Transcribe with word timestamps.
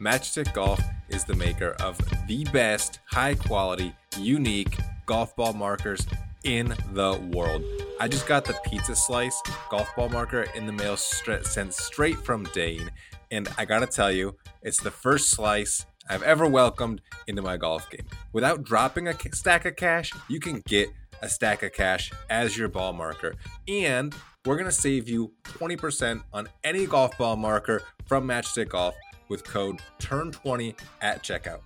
Matchstick 0.00 0.54
Golf 0.54 0.80
is 1.10 1.24
the 1.24 1.34
maker 1.34 1.76
of 1.78 1.98
the 2.26 2.44
best, 2.44 3.00
high 3.04 3.34
quality, 3.34 3.94
unique 4.18 4.78
golf 5.04 5.36
ball 5.36 5.52
markers 5.52 6.06
in 6.42 6.74
the 6.94 7.20
world. 7.34 7.62
I 8.00 8.08
just 8.08 8.26
got 8.26 8.46
the 8.46 8.58
pizza 8.64 8.96
slice 8.96 9.42
golf 9.68 9.94
ball 9.94 10.08
marker 10.08 10.46
in 10.54 10.64
the 10.64 10.72
mail 10.72 10.96
stra- 10.96 11.44
sent 11.44 11.74
straight 11.74 12.16
from 12.16 12.44
Dane, 12.54 12.90
and 13.30 13.46
I 13.58 13.66
gotta 13.66 13.86
tell 13.86 14.10
you, 14.10 14.36
it's 14.62 14.82
the 14.82 14.90
first 14.90 15.28
slice 15.32 15.84
I've 16.08 16.22
ever 16.22 16.46
welcomed 16.48 17.02
into 17.26 17.42
my 17.42 17.58
golf 17.58 17.90
game. 17.90 18.06
Without 18.32 18.64
dropping 18.64 19.06
a 19.06 19.14
stack 19.34 19.66
of 19.66 19.76
cash, 19.76 20.14
you 20.28 20.40
can 20.40 20.62
get 20.66 20.88
a 21.20 21.28
stack 21.28 21.62
of 21.62 21.74
cash 21.74 22.10
as 22.30 22.56
your 22.56 22.68
ball 22.68 22.94
marker. 22.94 23.34
And 23.68 24.14
we're 24.46 24.56
to 24.64 24.72
save 24.72 25.10
you 25.10 25.32
20% 25.44 26.22
on 26.32 26.48
any 26.64 26.86
golf 26.86 27.18
ball 27.18 27.36
marker 27.36 27.82
from 28.06 28.26
Matchstick 28.26 28.70
Golf 28.70 28.94
with 29.30 29.44
code 29.44 29.80
TURN20 30.00 30.74
at 31.00 31.22
checkout. 31.22 31.60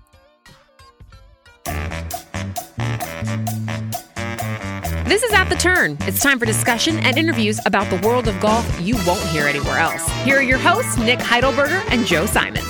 This 5.07 5.23
is 5.23 5.33
At 5.33 5.49
the 5.49 5.57
Turn. 5.57 5.97
It's 6.03 6.21
time 6.21 6.39
for 6.39 6.47
discussion 6.47 6.99
and 7.01 7.19
interviews 7.19 7.59
about 7.67 7.89
the 7.91 8.07
world 8.07 8.29
of 8.29 8.39
golf 8.41 8.81
you 8.81 8.97
won't 9.07 9.21
hear 9.29 9.47
anywhere 9.47 9.79
else. 9.79 10.07
Here 10.25 10.37
are 10.37 10.43
your 10.43 10.59
hosts, 10.59 10.97
Nick 10.99 11.19
Heidelberger 11.19 11.83
and 11.91 12.07
Joe 12.07 12.27
Simons. 12.27 12.65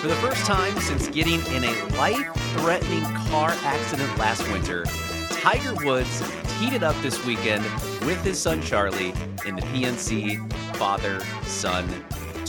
For 0.00 0.08
the 0.08 0.16
first 0.16 0.44
time 0.44 0.78
since 0.80 1.08
getting 1.08 1.44
in 1.54 1.64
a 1.64 1.84
life 1.96 2.32
threatening 2.58 3.02
car 3.28 3.50
accident 3.62 4.16
last 4.18 4.46
winter, 4.52 4.84
Tiger 5.30 5.74
Woods 5.84 6.22
teed 6.58 6.72
it 6.72 6.82
up 6.82 7.00
this 7.02 7.24
weekend 7.24 7.62
with 8.06 8.22
his 8.22 8.40
son 8.40 8.62
Charlie 8.62 9.12
in 9.44 9.56
the 9.56 9.62
PNC 9.62 10.52
father 10.76 11.20
son 11.44 11.86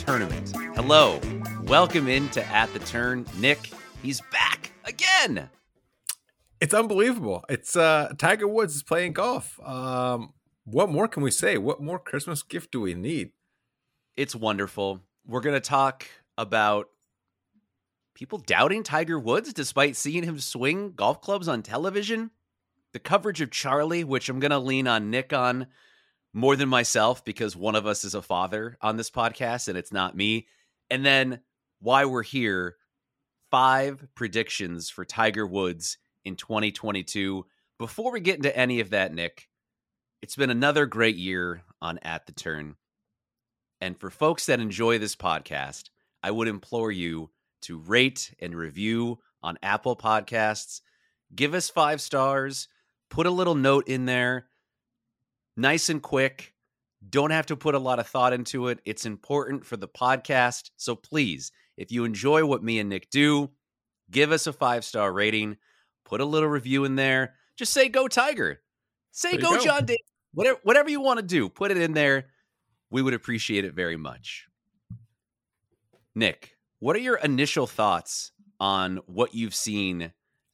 tournament. 0.07 0.53
Hello, 0.73 1.19
welcome 1.63 2.07
into 2.07 2.41
At 2.45 2.71
the 2.71 2.79
Turn. 2.79 3.25
Nick, 3.39 3.71
he's 4.01 4.21
back 4.31 4.71
again. 4.85 5.49
It's 6.61 6.73
unbelievable. 6.73 7.43
It's 7.49 7.75
uh 7.75 8.13
Tiger 8.17 8.47
Woods 8.47 8.73
is 8.73 8.83
playing 8.83 9.11
golf. 9.11 9.59
Um 9.61 10.33
what 10.63 10.89
more 10.89 11.09
can 11.09 11.23
we 11.23 11.31
say? 11.31 11.57
What 11.57 11.81
more 11.81 11.99
Christmas 11.99 12.41
gift 12.41 12.71
do 12.71 12.79
we 12.79 12.93
need? 12.93 13.31
It's 14.15 14.33
wonderful. 14.33 15.01
We're 15.25 15.41
going 15.41 15.55
to 15.55 15.61
talk 15.61 16.05
about 16.37 16.87
people 18.15 18.37
doubting 18.37 18.83
Tiger 18.83 19.19
Woods 19.19 19.51
despite 19.51 19.97
seeing 19.97 20.23
him 20.23 20.39
swing 20.39 20.93
golf 20.93 21.21
clubs 21.21 21.49
on 21.49 21.63
television. 21.63 22.31
The 22.93 22.99
coverage 22.99 23.41
of 23.41 23.51
Charlie, 23.51 24.03
which 24.05 24.27
I'm 24.27 24.39
going 24.39 24.51
to 24.51 24.59
lean 24.59 24.87
on 24.87 25.09
Nick 25.09 25.31
on 25.33 25.67
more 26.37 26.55
than 26.55 26.69
myself 26.69 27.25
because 27.25 27.55
one 27.55 27.73
of 27.73 27.87
us 27.87 28.03
is 28.03 28.13
a 28.13 28.21
father 28.21 28.77
on 28.79 28.95
this 28.95 29.09
podcast 29.09 29.69
and 29.69 29.75
it's 29.75 29.91
not 29.91 30.15
me. 30.15 30.45
And 30.87 31.03
then 31.03 31.39
why 31.79 32.05
we're 32.05 32.21
here 32.21 32.75
five 33.49 34.07
predictions 34.13 34.87
for 34.91 35.03
Tiger 35.03 35.47
Woods 35.47 35.97
in 36.23 36.35
2022. 36.35 37.43
Before 37.79 38.11
we 38.11 38.19
get 38.19 38.35
into 38.35 38.55
any 38.55 38.81
of 38.81 38.91
that, 38.91 39.15
Nick, 39.15 39.49
it's 40.21 40.35
been 40.35 40.51
another 40.51 40.85
great 40.85 41.15
year 41.15 41.63
on 41.81 41.97
At 42.03 42.27
the 42.27 42.33
Turn. 42.33 42.75
And 43.81 43.97
for 43.97 44.11
folks 44.11 44.45
that 44.45 44.59
enjoy 44.59 44.99
this 44.99 45.15
podcast, 45.15 45.89
I 46.21 46.29
would 46.29 46.47
implore 46.47 46.91
you 46.91 47.31
to 47.61 47.79
rate 47.79 48.31
and 48.39 48.55
review 48.55 49.17
on 49.41 49.57
Apple 49.63 49.95
Podcasts. 49.95 50.81
Give 51.35 51.55
us 51.55 51.71
five 51.71 51.99
stars, 51.99 52.67
put 53.09 53.25
a 53.25 53.31
little 53.31 53.55
note 53.55 53.87
in 53.87 54.05
there, 54.05 54.45
nice 55.57 55.89
and 55.89 56.01
quick. 56.01 56.53
Don't 57.09 57.31
have 57.31 57.47
to 57.47 57.57
put 57.57 57.75
a 57.75 57.79
lot 57.79 57.99
of 57.99 58.07
thought 58.07 58.33
into 58.33 58.67
it. 58.67 58.79
It's 58.85 59.05
important 59.05 59.65
for 59.65 59.77
the 59.77 59.87
podcast. 59.87 60.71
So 60.77 60.95
please, 60.95 61.51
if 61.75 61.91
you 61.91 62.05
enjoy 62.05 62.45
what 62.45 62.63
me 62.63 62.79
and 62.79 62.89
Nick 62.89 63.09
do, 63.09 63.51
give 64.09 64.31
us 64.31 64.47
a 64.47 64.53
five 64.53 64.85
star 64.85 65.11
rating 65.11 65.57
put 66.07 66.21
a 66.21 66.25
little 66.25 66.49
review 66.49 66.85
in 66.85 66.95
there. 66.95 67.35
Just 67.57 67.73
say 67.73 67.89
go 67.89 68.07
Tiger. 68.07 68.61
Say 69.11 69.37
go, 69.37 69.57
go, 69.57 69.63
John 69.63 69.85
Daly. 69.85 69.99
Whatever 70.33 70.59
whatever 70.63 70.89
you 70.89 71.01
want 71.01 71.19
to 71.19 71.25
do, 71.25 71.49
put 71.49 71.71
it 71.71 71.77
in 71.77 71.93
there. 71.93 72.27
We 72.89 73.01
would 73.01 73.13
appreciate 73.13 73.65
it 73.65 73.73
very 73.73 73.97
much. 73.97 74.47
Nick, 76.15 76.55
what 76.79 76.95
are 76.95 76.99
your 76.99 77.17
initial 77.17 77.67
thoughts 77.67 78.31
on 78.59 78.97
what 79.05 79.35
you've 79.35 79.55
seen 79.55 80.13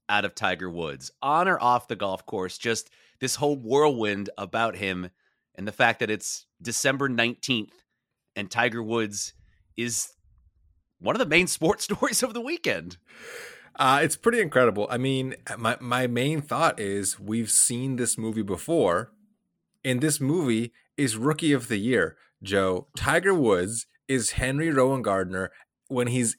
out 0.09 0.25
of 0.25 0.35
Tiger 0.35 0.69
Woods 0.69 1.11
on 1.21 1.47
or 1.47 1.61
off 1.61 1.87
the 1.87 1.95
golf 1.95 2.25
course? 2.25 2.57
Just 2.57 2.89
this 3.23 3.35
whole 3.35 3.55
whirlwind 3.55 4.29
about 4.37 4.75
him 4.75 5.09
and 5.55 5.65
the 5.65 5.71
fact 5.71 6.01
that 6.01 6.11
it's 6.11 6.45
December 6.61 7.07
19th 7.07 7.71
and 8.35 8.51
Tiger 8.51 8.83
Woods 8.83 9.31
is 9.77 10.11
one 10.99 11.15
of 11.15 11.19
the 11.19 11.25
main 11.25 11.47
sports 11.57 11.85
stories 11.85 12.21
of 12.21 12.33
the 12.33 12.41
weekend. 12.41 12.97
Uh, 13.77 14.01
it's 14.03 14.17
pretty 14.17 14.41
incredible. 14.41 14.87
I 14.89 14.97
mean, 14.97 15.35
my 15.57 15.77
my 15.79 16.05
main 16.05 16.41
thought 16.41 16.81
is 16.81 17.17
we've 17.17 17.49
seen 17.49 17.95
this 17.95 18.17
movie 18.17 18.43
before, 18.43 19.13
and 19.85 20.01
this 20.01 20.19
movie 20.19 20.73
is 20.97 21.15
Rookie 21.15 21.53
of 21.53 21.69
the 21.69 21.77
Year. 21.77 22.17
Joe 22.43 22.87
Tiger 22.97 23.33
Woods 23.33 23.87
is 24.09 24.31
Henry 24.31 24.67
Rowengartner 24.67 25.47
when 25.87 26.07
he's 26.07 26.35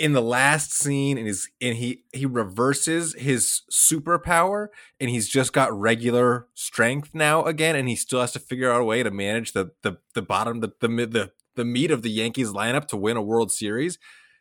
in 0.00 0.14
the 0.14 0.22
last 0.22 0.72
scene 0.72 1.18
and 1.18 1.26
he's 1.26 1.50
and 1.60 1.76
he 1.76 2.04
he 2.14 2.24
reverses 2.24 3.14
his 3.18 3.60
superpower 3.70 4.68
and 4.98 5.10
he's 5.10 5.28
just 5.28 5.52
got 5.52 5.78
regular 5.78 6.48
strength 6.54 7.10
now 7.14 7.44
again 7.44 7.76
and 7.76 7.86
he 7.86 7.94
still 7.94 8.20
has 8.20 8.32
to 8.32 8.38
figure 8.38 8.72
out 8.72 8.80
a 8.80 8.84
way 8.84 9.02
to 9.02 9.10
manage 9.10 9.52
the 9.52 9.72
the 9.82 9.98
the 10.14 10.22
bottom 10.22 10.60
the 10.60 10.72
the 10.80 10.88
the, 10.88 11.32
the 11.54 11.64
meat 11.66 11.90
of 11.90 12.00
the 12.00 12.10
Yankees 12.10 12.48
lineup 12.48 12.88
to 12.88 12.96
win 12.96 13.18
a 13.18 13.22
World 13.22 13.52
Series. 13.52 13.98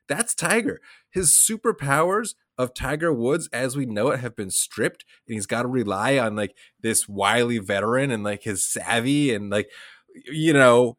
That's 0.07 0.33
Tiger. 0.33 0.79
His 1.11 1.31
superpowers 1.31 2.35
of 2.57 2.73
Tiger 2.73 3.13
Woods, 3.13 3.49
as 3.51 3.75
we 3.75 3.85
know 3.85 4.09
it, 4.11 4.21
have 4.21 4.37
been 4.37 4.49
stripped, 4.49 5.03
and 5.27 5.35
he's 5.35 5.45
got 5.45 5.63
to 5.63 5.67
rely 5.67 6.17
on 6.17 6.37
like 6.37 6.55
this 6.81 7.07
wily 7.09 7.57
veteran 7.57 8.11
and 8.11 8.23
like 8.23 8.43
his 8.43 8.65
savvy 8.65 9.33
and 9.33 9.49
like 9.49 9.69
you 10.25 10.53
know 10.53 10.97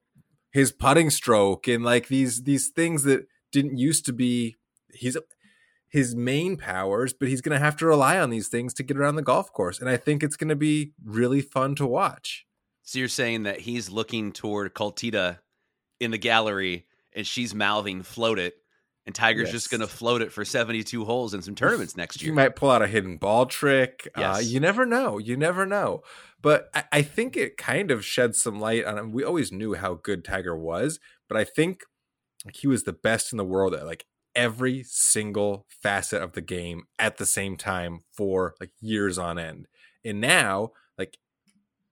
his 0.53 0.71
putting 0.71 1.09
stroke 1.09 1.67
and 1.67 1.83
like 1.83 2.09
these 2.09 2.43
these 2.43 2.69
things 2.69 3.05
that 3.05 3.27
didn't 3.51 3.79
used 3.79 4.05
to 4.07 4.13
be 4.13 4.57
he's 4.95 5.17
his 5.89 6.15
main 6.15 6.57
powers, 6.57 7.13
but 7.13 7.29
he's 7.29 7.41
going 7.41 7.59
to 7.59 7.65
have 7.65 7.77
to 7.79 7.87
rely 7.87 8.19
on 8.19 8.31
these 8.31 8.49
things 8.49 8.73
to 8.75 8.83
get 8.85 8.97
around 8.97 9.17
the 9.17 9.23
golf 9.23 9.53
course, 9.53 9.81
and 9.81 9.89
I 9.89 9.97
think 9.97 10.23
it's 10.23 10.37
going 10.37 10.49
to 10.49 10.57
be 10.57 10.93
really 11.05 11.41
fun 11.41 11.75
to 11.77 11.87
watch. 11.87 12.47
So 12.83 12.99
you're 12.99 13.09
saying 13.09 13.43
that 13.45 13.61
he's 13.61 13.91
looking 13.91 14.33
toward 14.33 14.75
Kultida 14.75 15.39
in 15.99 16.11
the 16.13 16.19
gallery, 16.19 16.87
and 17.13 17.27
she's 17.27 17.55
mouthing 17.55 18.03
"float 18.03 18.39
it," 18.39 18.55
and 19.07 19.15
Tiger's 19.15 19.49
Yes. 19.49 19.53
just 19.53 19.71
going 19.71 19.81
to 19.81 19.87
float 19.87 20.23
it 20.23 20.33
for 20.33 20.45
72 20.45 21.05
holes 21.05 21.35
in 21.35 21.43
some 21.43 21.55
tournaments 21.55 21.97
next 21.97 22.21
year. 22.21 22.27
He 22.27 22.29
year. 22.29 22.35
might 22.35 22.57
pull 22.57 22.71
out 22.71 22.83
a 22.83 22.87
hidden 22.87 23.17
ball 23.17 23.47
trick. 23.47 24.09
Uh, 24.15 24.41
you 24.43 24.61
never 24.61 24.87
know. 24.87 25.19
You 25.19 25.37
never 25.37 25.67
know. 25.67 26.03
But 26.41 26.71
I, 26.75 26.85
I 26.93 27.03
think 27.03 27.37
it 27.37 27.57
kind 27.57 27.91
of 27.91 28.05
sheds 28.05 28.41
some 28.41 28.61
light 28.61 28.85
on. 28.85 29.13
We 29.13 29.25
always 29.25 29.51
knew 29.53 29.75
how 29.75 29.95
good 29.95 30.25
Tiger 30.25 30.57
was, 30.57 31.01
but 31.29 31.37
I 31.37 31.45
think 31.45 31.83
like, 32.45 32.57
he 32.57 32.67
was 32.67 32.85
the 32.85 32.93
best 32.93 33.33
in 33.33 33.39
the 33.39 33.45
world 33.45 33.75
at 33.75 33.85
like 33.87 34.07
every 34.35 34.83
single 34.85 35.67
facet 35.69 36.23
of 36.23 36.33
the 36.33 36.41
game 36.41 36.85
at 36.99 37.17
the 37.17 37.27
same 37.27 37.57
time 37.57 38.01
for 38.13 38.55
like 38.61 38.71
years 38.81 39.19
on 39.19 39.39
end. 39.39 39.67
And 40.05 40.21
now, 40.21 40.71
like 40.97 41.19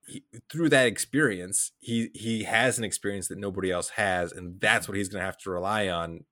he, 0.07 0.25
through 0.51 0.71
that 0.71 0.87
experience, 0.87 1.73
he 1.79 2.11
he 2.15 2.45
has 2.45 2.79
an 2.79 2.85
experience 2.85 3.29
that 3.29 3.39
nobody 3.39 3.71
else 3.71 3.91
has, 3.91 4.33
and 4.33 4.61
that's 4.61 4.89
what 4.89 4.97
he's 4.97 5.09
going 5.09 5.21
to 5.21 5.27
have 5.27 5.39
to 5.39 5.51
rely 5.51 5.89
on 5.89 6.25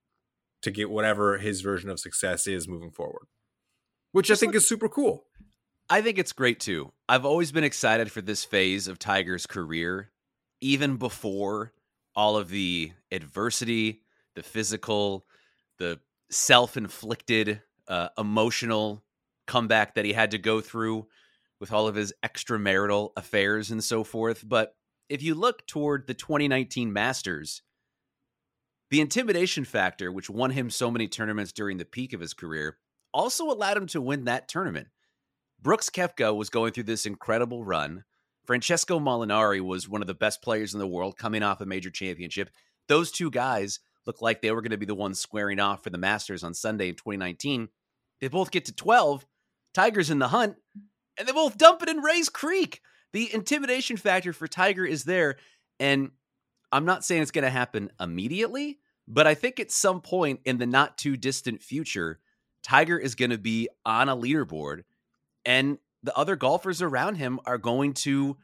to 0.63 0.71
get 0.71 0.91
whatever 0.91 1.39
his 1.39 1.61
version 1.61 1.91
of 1.91 2.01
success 2.01 2.47
is 2.47 2.67
moving 2.67 2.91
forward. 2.91 3.27
Which 4.13 4.29
Just 4.29 4.41
I 4.41 4.41
think 4.41 4.55
look- 4.55 4.63
is 4.63 4.69
super 4.69 4.89
cool. 4.89 5.25
I 5.89 6.03
think 6.03 6.19
it's 6.19 6.33
great 6.33 6.59
too. 6.59 6.93
I've 7.09 7.25
always 7.25 7.53
been 7.53 7.63
excited 7.63 8.11
for 8.11 8.21
this 8.21 8.45
phase 8.45 8.89
of 8.89 8.99
Tiger's 8.99 9.47
career, 9.47 10.11
even 10.61 10.97
before 10.97 11.73
all 12.17 12.37
of 12.37 12.49
the 12.49 12.93
adversity, 13.13 14.03
the 14.35 14.43
physical, 14.43 15.27
the 15.79 16.01
self 16.31 16.77
inflicted 16.77 17.63
uh, 17.89 18.09
emotional 18.19 19.05
comeback 19.47 19.95
that 19.95 20.05
he 20.05 20.13
had 20.13 20.33
to 20.33 20.39
go 20.39 20.61
through 20.61 21.07
with 21.61 21.73
all 21.73 21.87
of 21.89 21.95
his 21.95 22.13
extramarital 22.25 23.11
affairs 23.17 23.71
and 23.71 23.83
so 23.83 24.05
forth. 24.05 24.47
But 24.47 24.75
if 25.09 25.23
you 25.23 25.35
look 25.35 25.67
toward 25.67 26.07
the 26.07 26.15
2019 26.15 26.93
Masters, 26.93 27.63
the 28.91 29.01
intimidation 29.01 29.65
factor, 29.65 30.13
which 30.13 30.31
won 30.31 30.51
him 30.51 30.71
so 30.71 30.91
many 30.91 31.09
tournaments 31.09 31.53
during 31.53 31.77
the 31.79 31.85
peak 31.85 32.13
of 32.13 32.21
his 32.21 32.35
career, 32.35 32.79
also 33.13 33.51
allowed 33.51 33.77
him 33.77 33.87
to 33.89 34.01
win 34.01 34.25
that 34.25 34.49
tournament. 34.49 34.89
Brooks 35.61 35.91
Koepka 35.91 36.37
was 36.37 36.51
going 36.51 36.73
through 36.73 36.85
this 36.85 37.07
incredible 37.07 37.65
run. 37.65 38.05
Francesco 38.45 39.01
Molinari 39.01 39.61
was 39.61 39.89
one 39.89 40.03
of 40.03 40.07
the 40.07 40.15
best 40.15 40.43
players 40.43 40.75
in 40.75 40.79
the 40.79 40.87
world 40.87 41.17
coming 41.17 41.43
off 41.43 41.61
a 41.61 41.67
major 41.67 41.91
championship. 41.91 42.51
Those 42.89 43.11
two 43.11 43.31
guys 43.31 43.81
looked 44.07 44.23
like 44.23 44.41
they 44.41 44.53
were 44.53 44.63
going 44.63 44.71
to 44.71 44.77
be 44.77 44.87
the 44.87 44.95
ones 44.95 45.19
squaring 45.19 45.59
off 45.59 45.83
for 45.83 45.91
the 45.91 45.99
Masters 45.99 46.45
on 46.45 46.55
Sunday 46.55 46.89
in 46.89 46.95
2019. 46.95 47.69
They 48.21 48.29
both 48.29 48.51
get 48.51 48.67
to 48.67 48.75
12. 48.75 49.27
Tiger's 49.75 50.11
in 50.11 50.19
the 50.19 50.29
hunt, 50.29 50.57
and 51.19 51.29
they 51.29 51.33
both 51.33 51.59
dump 51.59 51.83
it 51.83 51.89
in 51.89 51.99
Rae's 51.99 52.29
Creek. 52.29 52.81
The 53.13 53.33
intimidation 53.33 53.97
factor 53.97 54.33
for 54.33 54.49
Tiger 54.49 54.87
is 54.87 55.05
there. 55.05 55.37
And 55.79 56.11
I'm 56.73 56.85
not 56.85 57.05
saying 57.05 57.23
it's 57.23 57.31
going 57.31 57.45
to 57.45 57.51
happen 57.51 57.91
immediately, 58.01 58.79
but 59.07 59.27
I 59.27 59.35
think 59.35 59.61
at 59.61 59.71
some 59.71 60.01
point 60.01 60.41
in 60.45 60.59
the 60.59 60.67
not 60.67 60.99
too 60.99 61.17
distant 61.17 61.63
future, 61.63 62.21
Tiger 62.63 62.99
is 62.99 63.15
going 63.15 63.31
to 63.31 63.39
be 63.39 63.69
on 63.85 64.09
a 64.09 64.17
leaderboard 64.17 64.83
and 65.45 65.79
the 66.03 66.17
other 66.17 66.37
golfers 66.37 66.83
around 66.83 67.15
him 67.15 67.41
are 67.47 67.59
going 67.59 67.93
to 67.93 68.37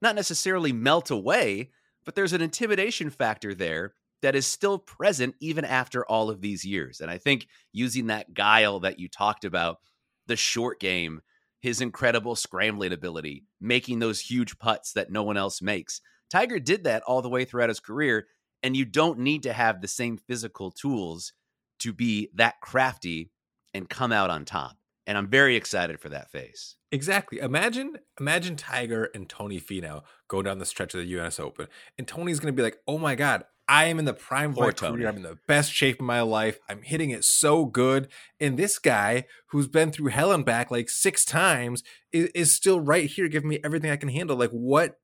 not 0.00 0.14
necessarily 0.14 0.72
melt 0.72 1.10
away, 1.10 1.70
but 2.04 2.14
there's 2.14 2.32
an 2.32 2.42
intimidation 2.42 3.10
factor 3.10 3.54
there 3.54 3.94
that 4.22 4.34
is 4.36 4.46
still 4.46 4.78
present 4.78 5.34
even 5.40 5.64
after 5.64 6.04
all 6.06 6.30
of 6.30 6.40
these 6.40 6.64
years. 6.64 7.00
And 7.00 7.10
I 7.10 7.18
think 7.18 7.46
using 7.72 8.06
that 8.06 8.34
guile 8.34 8.80
that 8.80 8.98
you 8.98 9.08
talked 9.08 9.44
about, 9.44 9.78
the 10.26 10.36
short 10.36 10.80
game, 10.80 11.20
his 11.60 11.80
incredible 11.80 12.36
scrambling 12.36 12.92
ability, 12.92 13.44
making 13.60 13.98
those 13.98 14.20
huge 14.20 14.58
putts 14.58 14.92
that 14.92 15.10
no 15.10 15.22
one 15.22 15.36
else 15.36 15.60
makes. 15.60 16.00
Tiger 16.30 16.58
did 16.58 16.84
that 16.84 17.02
all 17.02 17.22
the 17.22 17.28
way 17.28 17.44
throughout 17.44 17.68
his 17.68 17.80
career, 17.80 18.26
and 18.62 18.76
you 18.76 18.84
don't 18.84 19.18
need 19.18 19.42
to 19.42 19.52
have 19.52 19.80
the 19.80 19.88
same 19.88 20.16
physical 20.16 20.70
tools 20.70 21.32
to 21.80 21.92
be 21.92 22.30
that 22.34 22.60
crafty 22.60 23.30
and 23.74 23.88
come 23.88 24.12
out 24.12 24.30
on 24.30 24.44
top. 24.44 24.76
And 25.06 25.18
I'm 25.18 25.28
very 25.28 25.56
excited 25.56 26.00
for 26.00 26.08
that 26.10 26.30
phase. 26.30 26.76
Exactly. 26.92 27.38
Imagine, 27.38 27.98
imagine 28.20 28.54
Tiger 28.54 29.10
and 29.14 29.28
Tony 29.28 29.60
Finau 29.60 30.02
go 30.28 30.42
down 30.42 30.58
the 30.58 30.64
stretch 30.64 30.94
of 30.94 31.00
the 31.00 31.06
U.S. 31.08 31.40
Open, 31.40 31.66
and 31.98 32.06
Tony's 32.06 32.38
going 32.38 32.54
to 32.54 32.56
be 32.56 32.62
like, 32.62 32.78
"Oh 32.86 32.98
my 32.98 33.16
god, 33.16 33.44
I 33.68 33.84
am 33.84 33.98
in 33.98 34.04
the 34.04 34.14
prime 34.14 34.50
of 34.50 34.56
Poor 34.56 34.66
my 34.66 34.72
Tony. 34.72 34.96
career. 34.96 35.08
I'm 35.08 35.16
in 35.16 35.22
the 35.22 35.38
best 35.46 35.72
shape 35.72 36.00
of 36.00 36.06
my 36.06 36.20
life. 36.20 36.58
I'm 36.68 36.82
hitting 36.82 37.10
it 37.10 37.24
so 37.24 37.64
good." 37.64 38.08
And 38.40 38.58
this 38.58 38.78
guy, 38.78 39.24
who's 39.48 39.68
been 39.68 39.92
through 39.92 40.08
hell 40.08 40.32
and 40.32 40.44
back 40.44 40.70
like 40.70 40.90
six 40.90 41.24
times, 41.24 41.82
is, 42.12 42.28
is 42.34 42.52
still 42.52 42.80
right 42.80 43.08
here, 43.08 43.28
giving 43.28 43.48
me 43.48 43.60
everything 43.64 43.90
I 43.90 43.96
can 43.96 44.08
handle. 44.08 44.36
Like, 44.36 44.50
what, 44.50 44.98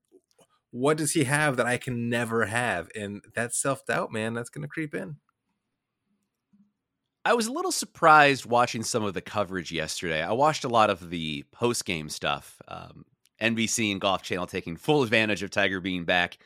what 0.71 0.97
does 0.97 1.13
he 1.13 1.23
have 1.23 1.57
that 1.57 1.65
I 1.65 1.77
can 1.77 2.09
never 2.09 2.45
have? 2.45 2.89
And 2.95 3.23
that 3.35 3.55
self 3.55 3.85
doubt, 3.85 4.11
man, 4.11 4.33
that's 4.33 4.49
going 4.49 4.63
to 4.63 4.67
creep 4.67 4.93
in. 4.93 5.17
I 7.25 7.33
was 7.33 7.47
a 7.47 7.51
little 7.51 7.71
surprised 7.71 8.45
watching 8.45 8.83
some 8.83 9.03
of 9.03 9.13
the 9.13 9.21
coverage 9.21 9.71
yesterday. 9.71 10.21
I 10.21 10.31
watched 10.31 10.63
a 10.63 10.69
lot 10.69 10.89
of 10.89 11.09
the 11.09 11.43
post 11.51 11.85
game 11.85 12.09
stuff. 12.09 12.61
Um, 12.67 13.05
NBC 13.41 13.91
and 13.91 14.01
Golf 14.01 14.23
Channel 14.23 14.47
taking 14.47 14.75
full 14.75 15.03
advantage 15.03 15.43
of 15.43 15.49
Tiger 15.51 15.79
being 15.79 16.05
back. 16.05 16.37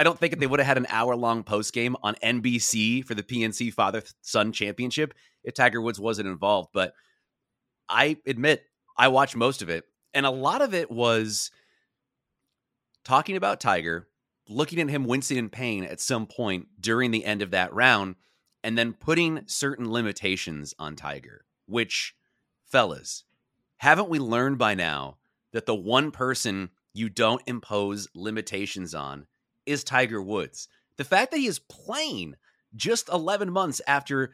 I 0.00 0.02
don't 0.02 0.18
think 0.18 0.32
if 0.32 0.38
they 0.38 0.46
would 0.46 0.60
have 0.60 0.66
had 0.66 0.78
an 0.78 0.86
hour 0.88 1.14
long 1.14 1.42
post 1.42 1.74
game 1.74 1.94
on 2.02 2.14
NBC 2.24 3.04
for 3.04 3.14
the 3.14 3.22
PNC 3.22 3.70
Father 3.70 4.02
Son 4.22 4.50
Championship 4.50 5.12
if 5.44 5.52
Tiger 5.52 5.78
Woods 5.78 6.00
wasn't 6.00 6.26
involved. 6.26 6.70
But 6.72 6.94
I 7.86 8.16
admit 8.24 8.64
I 8.96 9.08
watched 9.08 9.36
most 9.36 9.60
of 9.60 9.68
it, 9.68 9.84
and 10.14 10.24
a 10.24 10.30
lot 10.30 10.62
of 10.62 10.72
it 10.72 10.90
was 10.90 11.50
talking 13.04 13.36
about 13.36 13.60
Tiger, 13.60 14.08
looking 14.48 14.80
at 14.80 14.88
him 14.88 15.04
wincing 15.04 15.36
in 15.36 15.50
pain 15.50 15.84
at 15.84 16.00
some 16.00 16.26
point 16.26 16.68
during 16.80 17.10
the 17.10 17.26
end 17.26 17.42
of 17.42 17.50
that 17.50 17.74
round, 17.74 18.14
and 18.64 18.78
then 18.78 18.94
putting 18.94 19.42
certain 19.48 19.92
limitations 19.92 20.72
on 20.78 20.96
Tiger, 20.96 21.44
which, 21.66 22.14
fellas, 22.64 23.24
haven't 23.76 24.08
we 24.08 24.18
learned 24.18 24.56
by 24.56 24.74
now 24.74 25.18
that 25.52 25.66
the 25.66 25.74
one 25.74 26.10
person 26.10 26.70
you 26.94 27.10
don't 27.10 27.42
impose 27.46 28.08
limitations 28.14 28.94
on 28.94 29.26
is 29.70 29.84
Tiger 29.84 30.20
Woods? 30.22 30.68
The 30.96 31.04
fact 31.04 31.30
that 31.30 31.38
he 31.38 31.46
is 31.46 31.58
playing 31.58 32.36
just 32.74 33.08
11 33.08 33.50
months 33.50 33.80
after 33.86 34.32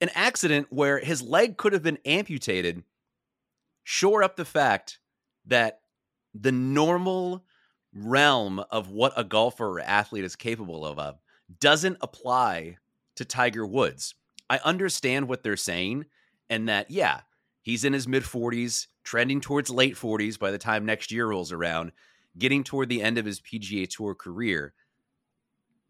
an 0.00 0.10
accident 0.14 0.66
where 0.70 0.98
his 0.98 1.22
leg 1.22 1.56
could 1.56 1.72
have 1.72 1.82
been 1.82 1.98
amputated 2.04 2.82
shore 3.82 4.22
up 4.22 4.36
the 4.36 4.44
fact 4.44 4.98
that 5.46 5.80
the 6.34 6.52
normal 6.52 7.44
realm 7.94 8.62
of 8.70 8.90
what 8.90 9.12
a 9.16 9.24
golfer 9.24 9.78
or 9.78 9.80
athlete 9.80 10.24
is 10.24 10.36
capable 10.36 10.84
of, 10.84 10.98
of 10.98 11.18
doesn't 11.60 11.96
apply 12.00 12.76
to 13.14 13.24
Tiger 13.24 13.66
Woods. 13.66 14.14
I 14.50 14.58
understand 14.64 15.28
what 15.28 15.42
they're 15.42 15.56
saying, 15.56 16.06
and 16.50 16.68
that, 16.68 16.90
yeah, 16.90 17.20
he's 17.62 17.84
in 17.84 17.92
his 17.92 18.06
mid 18.06 18.22
40s, 18.22 18.86
trending 19.02 19.40
towards 19.40 19.70
late 19.70 19.94
40s 19.94 20.38
by 20.38 20.50
the 20.50 20.58
time 20.58 20.84
next 20.84 21.10
year 21.10 21.28
rolls 21.28 21.52
around, 21.52 21.92
getting 22.38 22.64
toward 22.64 22.88
the 22.88 23.02
end 23.02 23.18
of 23.18 23.24
his 23.24 23.40
PGA 23.40 23.88
Tour 23.88 24.14
career. 24.14 24.74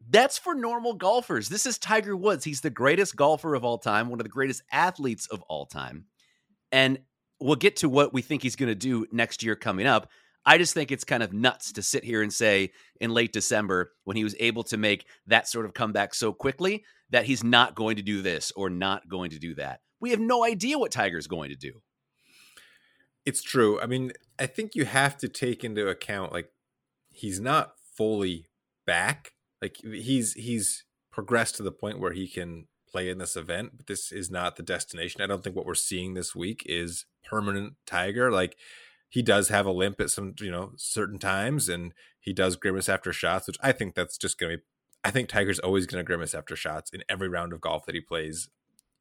That's 0.08 0.38
for 0.38 0.54
normal 0.54 0.94
golfers. 0.94 1.48
This 1.48 1.66
is 1.66 1.78
Tiger 1.78 2.16
Woods. 2.16 2.44
He's 2.44 2.60
the 2.60 2.70
greatest 2.70 3.16
golfer 3.16 3.54
of 3.54 3.64
all 3.64 3.78
time, 3.78 4.08
one 4.08 4.20
of 4.20 4.24
the 4.24 4.30
greatest 4.30 4.62
athletes 4.70 5.26
of 5.26 5.42
all 5.42 5.66
time. 5.66 6.04
And 6.70 7.00
we'll 7.40 7.56
get 7.56 7.76
to 7.76 7.88
what 7.88 8.12
we 8.12 8.22
think 8.22 8.42
he's 8.42 8.56
going 8.56 8.68
to 8.68 8.74
do 8.74 9.06
next 9.10 9.42
year 9.42 9.56
coming 9.56 9.86
up. 9.86 10.08
I 10.44 10.58
just 10.58 10.74
think 10.74 10.92
it's 10.92 11.02
kind 11.02 11.24
of 11.24 11.32
nuts 11.32 11.72
to 11.72 11.82
sit 11.82 12.04
here 12.04 12.22
and 12.22 12.32
say 12.32 12.70
in 13.00 13.12
late 13.12 13.32
December, 13.32 13.92
when 14.04 14.16
he 14.16 14.22
was 14.22 14.36
able 14.38 14.62
to 14.64 14.76
make 14.76 15.06
that 15.26 15.48
sort 15.48 15.66
of 15.66 15.74
comeback 15.74 16.14
so 16.14 16.32
quickly, 16.32 16.84
that 17.10 17.24
he's 17.24 17.42
not 17.42 17.74
going 17.74 17.96
to 17.96 18.02
do 18.02 18.22
this 18.22 18.52
or 18.54 18.70
not 18.70 19.08
going 19.08 19.30
to 19.30 19.40
do 19.40 19.54
that. 19.56 19.80
We 19.98 20.10
have 20.10 20.20
no 20.20 20.44
idea 20.44 20.78
what 20.78 20.92
Tiger's 20.92 21.26
going 21.26 21.50
to 21.50 21.56
do. 21.56 21.82
It's 23.26 23.42
true. 23.42 23.80
I 23.80 23.86
mean, 23.86 24.12
I 24.38 24.46
think 24.46 24.74
you 24.74 24.84
have 24.84 25.18
to 25.18 25.28
take 25.28 25.64
into 25.64 25.88
account 25.88 26.32
like 26.32 26.50
he's 27.10 27.40
not 27.40 27.72
fully 27.96 28.46
back. 28.86 29.32
Like 29.60 29.76
he's 29.82 30.34
he's 30.34 30.84
progressed 31.10 31.56
to 31.56 31.62
the 31.62 31.72
point 31.72 31.98
where 31.98 32.12
he 32.12 32.28
can 32.28 32.68
play 32.88 33.10
in 33.10 33.18
this 33.18 33.36
event, 33.36 33.72
but 33.76 33.88
this 33.88 34.12
is 34.12 34.30
not 34.30 34.56
the 34.56 34.62
destination. 34.62 35.20
I 35.20 35.26
don't 35.26 35.42
think 35.42 35.56
what 35.56 35.66
we're 35.66 35.74
seeing 35.74 36.14
this 36.14 36.34
week 36.36 36.62
is 36.66 37.04
permanent 37.24 37.74
Tiger. 37.86 38.30
Like 38.30 38.56
he 39.08 39.22
does 39.22 39.48
have 39.48 39.66
a 39.66 39.72
limp 39.72 40.00
at 40.00 40.10
some, 40.10 40.34
you 40.38 40.50
know, 40.50 40.72
certain 40.76 41.18
times 41.18 41.68
and 41.68 41.92
he 42.20 42.32
does 42.32 42.56
grimace 42.56 42.88
after 42.88 43.12
shots, 43.12 43.46
which 43.46 43.58
I 43.60 43.72
think 43.72 43.94
that's 43.94 44.16
just 44.16 44.38
going 44.38 44.52
to 44.52 44.58
be 44.58 44.64
I 45.04 45.12
think 45.12 45.28
Tiger's 45.28 45.60
always 45.60 45.86
going 45.86 46.00
to 46.00 46.06
grimace 46.06 46.34
after 46.34 46.56
shots 46.56 46.90
in 46.90 47.04
every 47.08 47.28
round 47.28 47.52
of 47.52 47.60
golf 47.60 47.86
that 47.86 47.94
he 47.94 48.00
plays, 48.00 48.48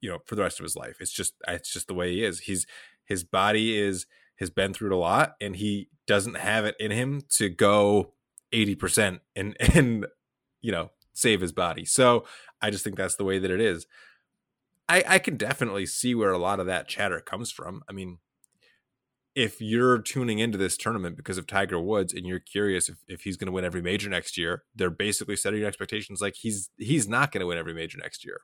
you 0.02 0.10
know, 0.10 0.20
for 0.24 0.36
the 0.36 0.44
rest 0.44 0.60
of 0.60 0.64
his 0.64 0.76
life. 0.76 0.98
It's 1.00 1.12
just 1.12 1.34
it's 1.48 1.74
just 1.74 1.88
the 1.88 1.96
way 1.96 2.14
he 2.14 2.24
is. 2.24 2.42
He's 2.42 2.68
his 3.06 3.24
body 3.24 3.78
is 3.78 4.06
has 4.40 4.50
been 4.50 4.74
through 4.74 4.96
a 4.96 4.98
lot 4.98 5.36
and 5.40 5.56
he 5.56 5.90
doesn't 6.08 6.38
have 6.38 6.66
it 6.66 6.76
in 6.80 6.92
him 6.92 7.22
to 7.30 7.50
go 7.50 8.14
80% 8.52 9.20
and 9.36 9.56
and 9.76 10.06
you 10.62 10.72
know 10.72 10.92
save 11.14 11.42
his 11.42 11.52
body. 11.52 11.86
So 11.86 12.26
i 12.62 12.70
just 12.70 12.84
think 12.84 12.98
that's 12.98 13.16
the 13.16 13.24
way 13.24 13.40
that 13.40 13.52
it 13.52 13.62
is. 13.62 13.88
I 14.90 15.04
i 15.08 15.20
can 15.20 15.38
definitely 15.38 15.86
see 15.86 16.16
where 16.16 16.32
a 16.32 16.38
lot 16.38 16.60
of 16.60 16.66
that 16.68 16.88
chatter 16.88 17.20
comes 17.20 17.52
from. 17.52 17.84
I 17.90 17.94
mean 17.94 18.20
if 19.36 19.60
you're 19.60 20.00
tuning 20.00 20.40
into 20.40 20.58
this 20.58 20.78
tournament 20.78 21.18
because 21.18 21.38
of 21.38 21.46
tiger 21.46 21.80
woods 21.80 22.14
and 22.14 22.26
you're 22.26 22.40
curious 22.40 22.88
if, 22.88 22.98
if 23.08 23.22
he's 23.24 23.36
going 23.36 23.48
to 23.48 23.52
win 23.52 23.66
every 23.66 23.82
major 23.82 24.10
next 24.10 24.38
year 24.38 24.64
they're 24.76 24.90
basically 24.90 25.36
setting 25.36 25.64
expectations 25.64 26.22
like 26.22 26.36
he's 26.36 26.70
he's 26.78 27.08
not 27.08 27.32
going 27.32 27.42
to 27.42 27.48
win 27.48 27.58
every 27.58 27.74
major 27.74 27.98
next 27.98 28.24
year 28.26 28.40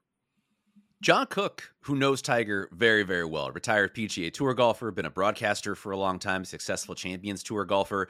John 1.01 1.25
Cook, 1.25 1.73
who 1.81 1.95
knows 1.95 2.21
Tiger 2.21 2.69
very, 2.71 3.01
very 3.01 3.25
well, 3.25 3.51
retired 3.51 3.95
PGA 3.95 4.31
Tour 4.31 4.53
golfer, 4.53 4.91
been 4.91 5.05
a 5.05 5.09
broadcaster 5.09 5.73
for 5.73 5.91
a 5.91 5.97
long 5.97 6.19
time, 6.19 6.45
successful 6.45 6.93
Champions 6.93 7.41
Tour 7.41 7.65
golfer. 7.65 8.07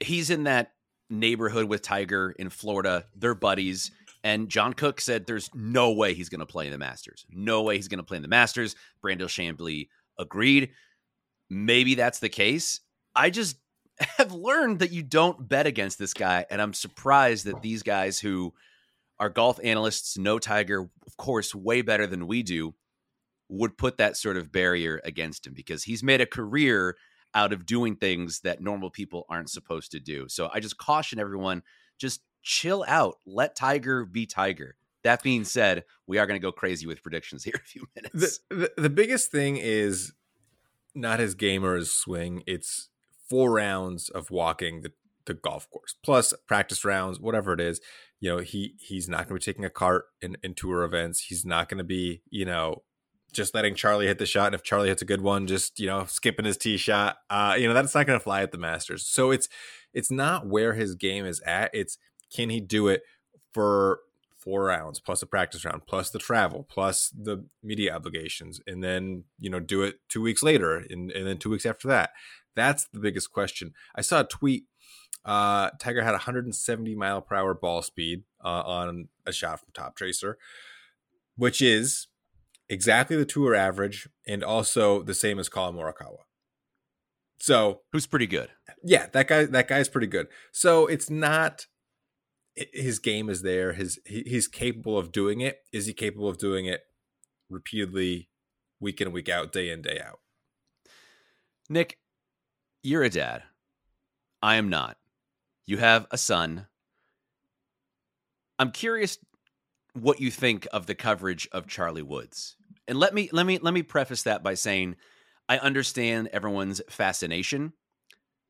He's 0.00 0.30
in 0.30 0.44
that 0.44 0.72
neighborhood 1.10 1.66
with 1.66 1.82
Tiger 1.82 2.34
in 2.38 2.48
Florida. 2.48 3.04
They're 3.14 3.34
buddies. 3.34 3.90
And 4.24 4.48
John 4.48 4.72
Cook 4.72 5.00
said 5.00 5.26
there's 5.26 5.50
no 5.54 5.92
way 5.92 6.14
he's 6.14 6.30
going 6.30 6.40
to 6.40 6.46
play 6.46 6.64
in 6.66 6.72
the 6.72 6.78
Masters. 6.78 7.26
No 7.30 7.62
way 7.62 7.76
he's 7.76 7.88
going 7.88 7.98
to 7.98 8.04
play 8.04 8.16
in 8.16 8.22
the 8.22 8.28
Masters. 8.28 8.74
Brandel 9.04 9.28
Chamblee 9.28 9.88
agreed. 10.18 10.70
Maybe 11.50 11.94
that's 11.94 12.18
the 12.18 12.30
case. 12.30 12.80
I 13.14 13.28
just 13.28 13.58
have 13.98 14.32
learned 14.32 14.78
that 14.78 14.90
you 14.90 15.02
don't 15.02 15.46
bet 15.46 15.66
against 15.66 15.98
this 15.98 16.14
guy. 16.14 16.46
And 16.50 16.62
I'm 16.62 16.72
surprised 16.72 17.44
that 17.44 17.60
these 17.60 17.82
guys 17.82 18.18
who 18.18 18.54
our 19.18 19.28
golf 19.28 19.58
analysts 19.62 20.18
know 20.18 20.38
Tiger, 20.38 20.88
of 21.06 21.16
course, 21.16 21.54
way 21.54 21.82
better 21.82 22.06
than 22.06 22.26
we 22.26 22.42
do, 22.42 22.74
would 23.48 23.78
put 23.78 23.98
that 23.98 24.16
sort 24.16 24.36
of 24.36 24.52
barrier 24.52 25.00
against 25.04 25.46
him 25.46 25.54
because 25.54 25.84
he's 25.84 26.02
made 26.02 26.20
a 26.20 26.26
career 26.26 26.96
out 27.34 27.52
of 27.52 27.66
doing 27.66 27.96
things 27.96 28.40
that 28.40 28.60
normal 28.60 28.90
people 28.90 29.24
aren't 29.28 29.50
supposed 29.50 29.92
to 29.92 30.00
do. 30.00 30.28
So 30.28 30.48
I 30.52 30.60
just 30.60 30.78
caution 30.78 31.18
everyone 31.18 31.62
just 31.98 32.22
chill 32.42 32.84
out. 32.88 33.16
Let 33.26 33.56
Tiger 33.56 34.04
be 34.04 34.26
Tiger. 34.26 34.76
That 35.04 35.22
being 35.22 35.44
said, 35.44 35.84
we 36.06 36.18
are 36.18 36.26
going 36.26 36.40
to 36.40 36.44
go 36.44 36.52
crazy 36.52 36.86
with 36.86 37.02
predictions 37.02 37.44
here 37.44 37.54
in 37.54 37.60
a 37.60 37.64
few 37.64 37.86
minutes. 37.96 38.40
The, 38.50 38.56
the, 38.56 38.82
the 38.82 38.90
biggest 38.90 39.30
thing 39.30 39.56
is 39.56 40.12
not 40.94 41.20
his 41.20 41.34
game 41.34 41.64
or 41.64 41.76
his 41.76 41.92
swing. 41.92 42.42
It's 42.46 42.88
four 43.28 43.52
rounds 43.52 44.08
of 44.08 44.30
walking 44.30 44.82
the, 44.82 44.92
the 45.26 45.34
golf 45.34 45.70
course, 45.70 45.94
plus 46.02 46.34
practice 46.48 46.84
rounds, 46.84 47.20
whatever 47.20 47.52
it 47.52 47.60
is 47.60 47.80
you 48.20 48.30
know 48.30 48.38
he 48.38 48.74
he's 48.78 49.08
not 49.08 49.28
going 49.28 49.40
to 49.40 49.44
be 49.44 49.52
taking 49.52 49.64
a 49.64 49.70
cart 49.70 50.06
in, 50.20 50.36
in 50.42 50.54
tour 50.54 50.82
events. 50.84 51.20
He's 51.20 51.44
not 51.44 51.68
going 51.68 51.78
to 51.78 51.84
be 51.84 52.22
you 52.30 52.44
know 52.44 52.82
just 53.32 53.54
letting 53.54 53.74
charlie 53.74 54.06
hit 54.06 54.18
the 54.18 54.26
shot. 54.26 54.46
And 54.46 54.54
if 54.54 54.62
charlie 54.62 54.88
hits 54.88 55.02
a 55.02 55.06
good 55.06 55.20
one 55.20 55.46
just 55.46 55.78
you 55.78 55.86
know 55.86 56.04
skipping 56.06 56.46
his 56.46 56.56
tee 56.56 56.76
shot. 56.76 57.18
Uh 57.28 57.54
you 57.58 57.68
know 57.68 57.74
that's 57.74 57.94
not 57.94 58.06
going 58.06 58.18
to 58.18 58.22
fly 58.22 58.42
at 58.42 58.52
the 58.52 58.58
masters. 58.58 59.06
So 59.06 59.30
it's 59.30 59.48
it's 59.92 60.10
not 60.10 60.46
where 60.46 60.74
his 60.74 60.94
game 60.94 61.24
is 61.24 61.40
at. 61.40 61.70
It's 61.74 61.98
can 62.34 62.50
he 62.50 62.60
do 62.60 62.88
it 62.88 63.02
for 63.52 64.00
four 64.36 64.64
rounds 64.64 65.00
plus 65.00 65.22
a 65.22 65.26
practice 65.26 65.64
round 65.64 65.82
plus 65.86 66.10
the 66.10 66.20
travel 66.20 66.64
plus 66.70 67.10
the 67.10 67.44
media 67.64 67.92
obligations 67.92 68.60
and 68.66 68.82
then 68.82 69.24
you 69.40 69.50
know 69.50 69.58
do 69.58 69.82
it 69.82 69.96
two 70.08 70.22
weeks 70.22 70.40
later 70.40 70.84
and, 70.88 71.10
and 71.10 71.26
then 71.26 71.36
two 71.36 71.50
weeks 71.50 71.66
after 71.66 71.88
that? 71.88 72.10
That's 72.54 72.86
the 72.92 73.00
biggest 73.00 73.32
question. 73.32 73.74
I 73.94 74.00
saw 74.00 74.20
a 74.20 74.24
tweet 74.24 74.64
uh, 75.24 75.70
Tiger 75.80 76.02
had 76.02 76.12
170 76.12 76.94
mile 76.94 77.20
per 77.20 77.34
hour 77.34 77.52
ball 77.52 77.82
speed 77.82 78.22
uh, 78.44 78.62
on 78.64 79.08
a 79.26 79.32
shot 79.32 79.60
from 79.60 79.72
Toptracer, 79.72 80.34
which 81.36 81.60
is 81.60 82.06
exactly 82.68 83.16
the 83.16 83.24
tour 83.24 83.54
average 83.54 84.08
and 84.26 84.44
also 84.44 85.02
the 85.02 85.14
same 85.14 85.38
as 85.38 85.48
Collin 85.48 85.74
Morikawa. 85.74 86.18
So 87.38 87.80
who's 87.92 88.06
pretty 88.06 88.26
good? 88.26 88.50
Yeah, 88.82 89.06
that 89.12 89.28
guy. 89.28 89.44
That 89.44 89.68
guy's 89.68 89.88
pretty 89.88 90.06
good. 90.06 90.28
So 90.52 90.86
it's 90.86 91.10
not 91.10 91.66
his 92.54 92.98
game 92.98 93.28
is 93.28 93.42
there. 93.42 93.72
His 93.72 93.98
he, 94.06 94.22
he's 94.26 94.48
capable 94.48 94.96
of 94.96 95.12
doing 95.12 95.40
it. 95.40 95.58
Is 95.72 95.86
he 95.86 95.92
capable 95.92 96.28
of 96.28 96.38
doing 96.38 96.66
it 96.66 96.82
repeatedly, 97.50 98.30
week 98.80 99.00
in 99.00 99.12
week 99.12 99.28
out, 99.28 99.52
day 99.52 99.70
in 99.70 99.82
day 99.82 100.00
out? 100.00 100.20
Nick, 101.68 101.98
you're 102.82 103.02
a 103.02 103.10
dad. 103.10 103.42
I 104.46 104.54
am 104.54 104.68
not. 104.68 104.96
You 105.64 105.78
have 105.78 106.06
a 106.12 106.16
son. 106.16 106.68
I'm 108.60 108.70
curious 108.70 109.18
what 109.92 110.20
you 110.20 110.30
think 110.30 110.68
of 110.72 110.86
the 110.86 110.94
coverage 110.94 111.48
of 111.50 111.66
Charlie 111.66 112.00
Woods. 112.00 112.54
And 112.86 112.96
let 112.96 113.12
me 113.12 113.28
let 113.32 113.44
me 113.44 113.58
let 113.58 113.74
me 113.74 113.82
preface 113.82 114.22
that 114.22 114.44
by 114.44 114.54
saying 114.54 114.94
I 115.48 115.58
understand 115.58 116.28
everyone's 116.28 116.80
fascination 116.88 117.72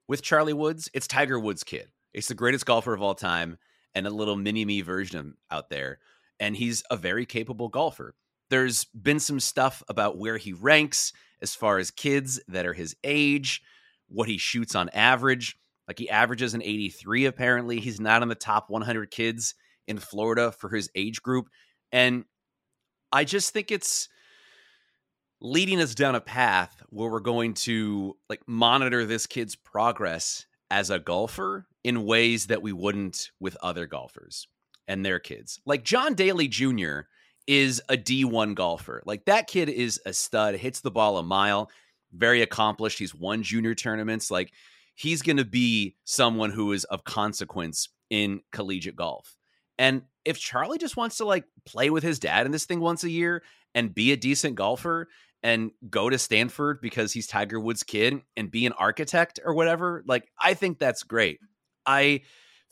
with 0.07 0.21
Charlie 0.21 0.53
Woods. 0.53 0.91
It's 0.93 1.07
Tiger 1.07 1.41
Woods' 1.41 1.65
kid. 1.65 1.88
It's 2.12 2.29
the 2.29 2.35
greatest 2.35 2.67
golfer 2.67 2.93
of 2.93 3.00
all 3.00 3.15
time 3.15 3.57
and 3.95 4.07
a 4.07 4.11
little 4.11 4.37
mini 4.37 4.67
me 4.67 4.83
version 4.83 5.19
of 5.19 5.33
out 5.50 5.71
there. 5.71 5.99
And 6.38 6.55
he's 6.55 6.83
a 6.91 6.99
very 6.99 7.25
capable 7.25 7.71
golfer. 7.71 8.15
There's 8.50 8.85
been 8.85 9.19
some 9.19 9.41
stuff 9.41 9.83
about 9.88 10.19
where 10.19 10.37
he 10.37 10.53
ranks 10.53 11.15
as 11.41 11.55
far 11.55 11.79
as 11.79 11.91
kids 11.91 12.38
that 12.49 12.67
are 12.67 12.75
his 12.75 12.95
age, 13.03 13.62
what 14.09 14.29
he 14.29 14.37
shoots 14.37 14.75
on 14.75 14.91
average. 14.91 15.57
Like 15.88 15.99
he 15.99 16.11
averages 16.11 16.55
an 16.55 16.62
83 16.62 17.26
apparently. 17.26 17.81
He's 17.81 18.00
not 18.00 18.23
in 18.23 18.28
the 18.28 18.35
top 18.35 18.71
100 18.71 19.11
kids 19.11 19.55
in 19.87 19.99
Florida 19.99 20.52
for 20.52 20.69
his 20.69 20.90
age 20.95 21.23
group. 21.23 21.49
And 21.93 22.25
I 23.12 23.25
just 23.25 23.52
think 23.52 23.71
it's 23.71 24.09
leading 25.40 25.81
us 25.81 25.95
down 25.95 26.14
a 26.14 26.21
path 26.21 26.83
where 26.88 27.11
we're 27.11 27.21
going 27.21 27.55
to 27.55 28.16
like 28.28 28.40
monitor 28.47 29.05
this 29.05 29.26
kid's 29.26 29.55
progress 29.55 30.47
as 30.71 30.90
a 30.90 30.99
golfer 30.99 31.66
in 31.85 32.05
ways 32.05 32.47
that 32.47 32.62
we 32.62 32.73
wouldn't 32.73 33.31
with 33.38 33.57
other 33.62 33.87
golfers 33.87 34.49
and 34.88 35.05
their 35.05 35.19
kids. 35.19 35.61
Like 35.64 35.85
John 35.85 36.14
Daly 36.14 36.49
Jr. 36.49 37.00
is 37.47 37.81
a 37.88 37.97
D1 37.97 38.55
golfer. 38.55 39.02
Like 39.07 39.26
that 39.26 39.47
kid 39.47 39.69
is 39.69 40.00
a 40.07 40.12
stud, 40.12 40.57
hits 40.57 40.81
the 40.81 40.90
ball 40.90 41.19
a 41.19 41.23
mile, 41.23 41.71
very 42.12 42.43
accomplished. 42.43 42.99
He's 42.99 43.14
won 43.14 43.43
junior 43.43 43.75
tournaments. 43.75 44.31
Like 44.31 44.52
he's 44.97 45.23
going 45.23 45.37
to 45.37 45.45
be 45.45 45.95
someone 46.05 46.50
who 46.50 46.73
is 46.73 46.85
of 46.85 47.05
consequence 47.05 47.88
in 48.11 48.41
collegiate 48.50 48.97
golf. 48.97 49.37
And 49.79 50.03
if 50.25 50.38
Charlie 50.38 50.79
just 50.79 50.97
wants 50.97 51.19
to 51.19 51.25
like 51.25 51.45
play 51.65 51.91
with 51.91 52.03
his 52.03 52.19
dad 52.19 52.47
in 52.47 52.53
this 52.53 52.65
thing 52.65 52.81
once 52.81 53.05
a 53.05 53.11
year 53.11 53.43
and 53.75 53.95
be 53.95 54.11
a 54.11 54.17
decent 54.17 54.57
golfer 54.57 55.09
and 55.43 55.71
go 55.91 56.09
to 56.09 56.19
Stanford 56.19 56.81
because 56.81 57.12
he's 57.12 57.26
Tiger 57.26 57.61
Woods' 57.61 57.83
kid 57.83 58.21
and 58.37 58.50
be 58.50 58.65
an 58.65 58.73
architect 58.73 59.38
or 59.45 59.55
whatever, 59.55 60.03
like 60.09 60.29
I 60.41 60.55
think 60.55 60.79
that's 60.79 61.03
great. 61.03 61.38
I 61.85 62.23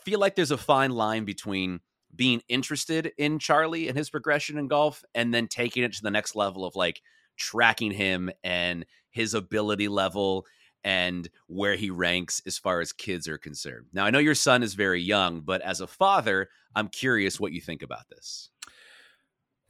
feel 0.03 0.19
like 0.19 0.35
there's 0.35 0.51
a 0.51 0.57
fine 0.57 0.91
line 0.91 1.27
between 1.27 1.81
being 2.17 2.43
interested 2.49 3.13
in 3.19 3.39
Charlie 3.39 3.89
and 3.89 3.99
his 3.99 4.09
progression 4.09 4.57
in 4.57 4.67
golf 4.67 5.05
and 5.15 5.33
then 5.33 5.47
taking 5.47 5.83
it 5.83 5.93
to 5.93 6.03
the 6.03 6.11
next 6.11 6.35
level 6.35 6.65
of 6.65 6.75
like 6.75 7.03
tracking 7.37 7.91
him 7.91 8.31
and 8.43 8.87
his 9.11 9.35
ability 9.35 9.89
level 9.89 10.47
and 10.85 11.31
where 11.47 11.77
he 11.77 11.91
ranks 11.91 12.43
as 12.47 12.59
far 12.59 12.81
as 12.81 12.93
kids 12.93 13.27
are 13.27 13.39
concerned. 13.39 13.87
Now, 13.93 14.05
I 14.05 14.11
know 14.11 14.19
your 14.19 14.35
son 14.35 14.63
is 14.63 14.75
very 14.75 15.01
young, 15.01 15.41
but 15.41 15.63
as 15.63 15.81
a 15.81 15.87
father, 15.87 16.51
I'm 16.77 16.89
curious 16.89 17.41
what 17.41 17.53
you 17.53 17.61
think 17.61 17.83
about 17.83 18.09
this. 18.11 18.51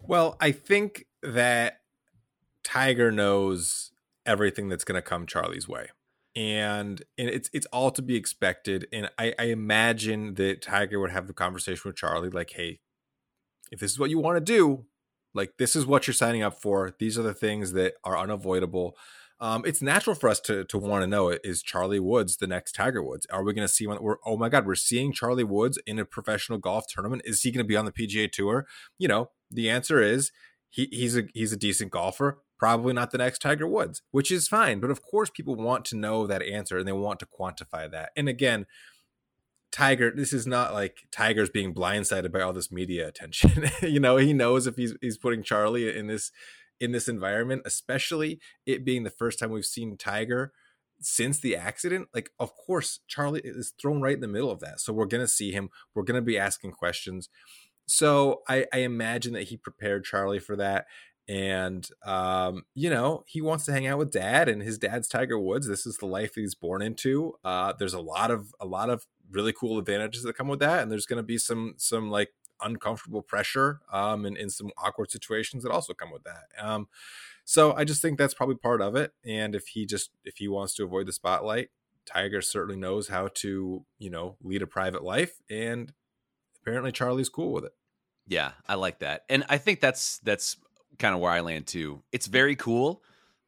Well, 0.01 0.37
I 0.41 0.51
think 0.51 1.07
that 1.23 1.79
Tiger 2.65 3.13
knows 3.13 3.93
everything 4.27 4.69
that's 4.69 4.85
going 4.85 5.01
to 5.01 5.03
come 5.03 5.27
Charlie's 5.27 5.69
way. 5.69 5.89
And, 6.37 7.01
and 7.17 7.29
it's 7.29 7.49
it's 7.53 7.67
all 7.67 7.93
to 7.93 8.03
be 8.03 8.17
expected. 8.17 8.89
And 8.93 9.09
I, 9.17 9.35
I 9.39 9.45
imagine 9.45 10.35
that 10.35 10.63
Tiger 10.63 10.99
would 10.99 11.13
have 11.13 11.29
the 11.29 11.33
conversation 11.33 11.83
with 11.85 11.95
Charlie, 11.95 12.29
like, 12.29 12.51
"Hey, 12.51 12.81
if 13.71 13.79
this 13.79 13.93
is 13.93 14.01
what 14.01 14.11
you 14.11 14.19
want 14.19 14.37
to 14.37 14.41
do, 14.41 14.85
like 15.33 15.59
this 15.59 15.77
is 15.77 15.87
what 15.87 16.07
you're 16.07 16.15
signing 16.15 16.43
up 16.43 16.61
for. 16.61 16.95
These 16.99 17.17
are 17.19 17.23
the 17.23 17.35
things 17.35 17.73
that 17.73 17.95
are 18.03 18.19
unavoidable 18.19 18.97
um, 19.45 19.63
it's 19.67 19.83
natural 19.83 20.17
for 20.17 20.31
us 20.31 20.41
to 20.41 20.65
to 20.65 20.79
want 20.79 21.03
to 21.03 21.07
know 21.07 21.29
is 21.29 21.63
Charlie 21.63 22.01
Woods 22.01 22.39
the 22.39 22.47
next 22.47 22.73
Tiger 22.73 23.03
Woods? 23.03 23.27
Are 23.31 23.45
we 23.45 23.53
going 23.53 23.69
to 23.69 23.73
see 23.73 23.87
one? 23.87 24.03
We're 24.03 24.17
oh 24.25 24.39
my 24.39 24.49
god, 24.49 24.65
we're 24.67 24.75
seeing 24.75 25.13
Charlie 25.13 25.45
Woods 25.45 25.79
in 25.87 25.99
a 25.99 26.07
professional 26.07 26.59
golf 26.59 26.87
tournament. 26.89 27.21
Is 27.27 27.43
he 27.43 27.51
going 27.51 27.63
to 27.63 27.69
be 27.69 27.77
on 27.77 27.85
the 27.85 27.93
PGA 27.93 28.33
Tour? 28.33 28.67
You 28.99 29.07
know, 29.07 29.33
the 29.51 29.69
answer 29.69 30.01
is 30.01 30.33
he, 30.71 30.89
he's 30.91 31.15
a 31.15 31.25
he's 31.35 31.53
a 31.53 31.59
decent 31.59 31.91
golfer. 31.91 32.41
Probably 32.59 32.95
not 32.95 33.11
the 33.11 33.19
next 33.19 33.41
Tiger 33.41 33.69
Woods, 33.69 34.01
which 34.13 34.31
is 34.31 34.49
fine. 34.49 34.81
But 34.81 34.91
of 34.91 35.03
course, 35.03 35.29
people 35.29 35.57
want 35.57 35.85
to 35.87 35.97
know 35.97 36.27
that 36.27 36.41
answer 36.41 36.79
and 36.79 36.89
they 36.89 36.93
want 36.93 37.21
to 37.21 37.27
quantify 37.27 37.91
that. 37.91 38.13
And 38.17 38.31
again, 38.31 38.65
Tiger, 39.71 40.11
this 40.11 40.33
is 40.33 40.47
not 40.47 40.73
like 40.73 41.01
Tiger's 41.13 41.51
being 41.51 41.75
blindsided 41.75 42.33
by 42.33 42.41
all 42.41 42.55
this 42.55 42.73
media 42.73 43.07
attention. 43.07 43.67
you 43.83 44.01
know, 44.01 44.17
he 44.17 44.33
knows 44.33 44.67
if 44.67 44.77
he's 44.77 44.95
he's 45.03 45.19
putting 45.19 45.43
Charlie 45.43 45.95
in 45.95 46.07
this 46.07 46.33
in 46.85 46.93
this 46.93 47.09
environment, 47.09 47.63
especially 47.65 48.39
it 48.67 48.85
being 48.85 49.03
the 49.03 49.11
first 49.11 49.39
time 49.39 49.51
we've 49.51 49.65
seen 49.65 49.97
Tiger 49.97 50.53
since 51.01 51.41
the 51.41 51.57
accident. 51.57 52.09
Like, 52.15 52.31
of 52.39 52.55
course, 52.55 53.01
Charlie 53.09 53.41
is 53.43 53.73
thrown 53.81 54.03
right 54.03 54.15
in 54.15 54.21
the 54.21 54.29
middle 54.29 54.51
of 54.51 54.61
that. 54.61 54.81
So 54.81 54.93
we're 54.93 55.07
gonna 55.07 55.27
see 55.27 55.51
him. 55.51 55.71
We're 55.95 56.05
gonna 56.05 56.23
be 56.23 56.39
asking 56.39 56.73
questions. 56.73 57.29
So 57.87 58.43
I, 58.49 58.67
I 58.73 58.79
imagine 58.79 59.33
that 59.33 59.45
he 59.45 59.57
prepared 59.57 60.05
Charlie 60.05 60.39
for 60.39 60.57
that. 60.57 60.87
And 61.27 61.89
um, 62.05 62.65
you 62.75 62.91
know, 62.91 63.25
he 63.27 63.41
wants 63.41 63.65
to 63.65 63.73
hang 63.73 63.87
out 63.87 63.99
with 63.99 64.13
dad 64.13 64.49
and 64.49 64.63
his 64.63 64.79
dad's 64.79 65.09
Tiger 65.09 65.39
Woods. 65.39 65.67
This 65.67 65.87
is 65.87 65.97
the 65.97 66.07
life 66.07 66.33
he's 66.35 66.55
born 66.55 66.83
into. 66.83 67.35
Uh, 67.43 67.73
there's 67.79 67.95
a 67.95 68.01
lot 68.01 68.31
of 68.31 68.55
a 68.61 68.67
lot 68.67 68.91
of 68.91 69.07
really 69.31 69.53
cool 69.53 69.79
advantages 69.79 70.23
that 70.23 70.37
come 70.37 70.49
with 70.49 70.61
that. 70.61 70.83
And 70.83 70.93
there's 70.93 71.07
gonna 71.07 71.23
be 71.23 71.39
some 71.39 71.75
some 71.79 72.11
like 72.11 72.31
uncomfortable 72.63 73.23
pressure 73.23 73.81
um, 73.93 74.25
and 74.25 74.37
in 74.37 74.51
some 74.51 74.71
awkward 74.79 75.11
situations 75.11 75.63
that 75.63 75.73
also 75.73 75.95
come 75.95 76.13
with 76.13 76.25
that. 76.25 76.45
Um, 76.59 76.89
so 77.45 77.75
I 77.75 77.85
just 77.85 78.01
think 78.01 78.19
that's 78.19 78.35
probably 78.35 78.57
part 78.57 78.81
of 78.81 78.97
it. 78.97 79.13
And 79.25 79.55
if 79.55 79.69
he 79.69 79.87
just 79.87 80.11
if 80.25 80.39
he 80.39 80.49
wants 80.49 80.75
to 80.75 80.85
avoid 80.85 81.07
the 81.07 81.13
spotlight, 81.13 81.69
Tiger 82.07 82.41
certainly 82.41 82.81
knows 82.81 83.09
how 83.09 83.29
to 83.35 83.85
you 83.99 84.11
know 84.11 84.37
lead 84.43 84.63
a 84.63 84.67
private 84.67 85.03
life, 85.03 85.41
and 85.51 85.93
apparently 86.61 86.93
Charlie's 86.93 87.29
cool 87.29 87.53
with 87.53 87.65
it. 87.65 87.73
Yeah, 88.27 88.53
I 88.67 88.75
like 88.75 89.01
that, 89.01 89.25
and 89.29 89.45
I 89.49 89.59
think 89.59 89.81
that's 89.81 90.19
that's 90.19 90.57
kind 90.99 91.15
of 91.15 91.21
where 91.21 91.33
I 91.33 91.41
land 91.41 91.67
too. 91.67 92.03
It's 92.13 92.27
very 92.27 92.57
cool. 92.57 93.03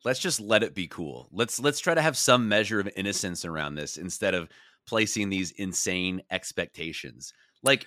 Let's 0.04 0.20
just 0.20 0.40
let 0.40 0.62
it 0.62 0.74
be 0.74 0.86
cool. 0.86 1.28
Let's 1.32 1.58
let's 1.58 1.80
try 1.80 1.94
to 1.94 2.02
have 2.02 2.16
some 2.16 2.48
measure 2.48 2.80
of 2.80 2.88
innocence 2.96 3.44
around 3.44 3.74
this 3.74 3.96
instead 3.96 4.34
of 4.34 4.48
placing 4.86 5.30
these 5.30 5.50
insane 5.52 6.22
expectations. 6.30 7.32
Like 7.62 7.86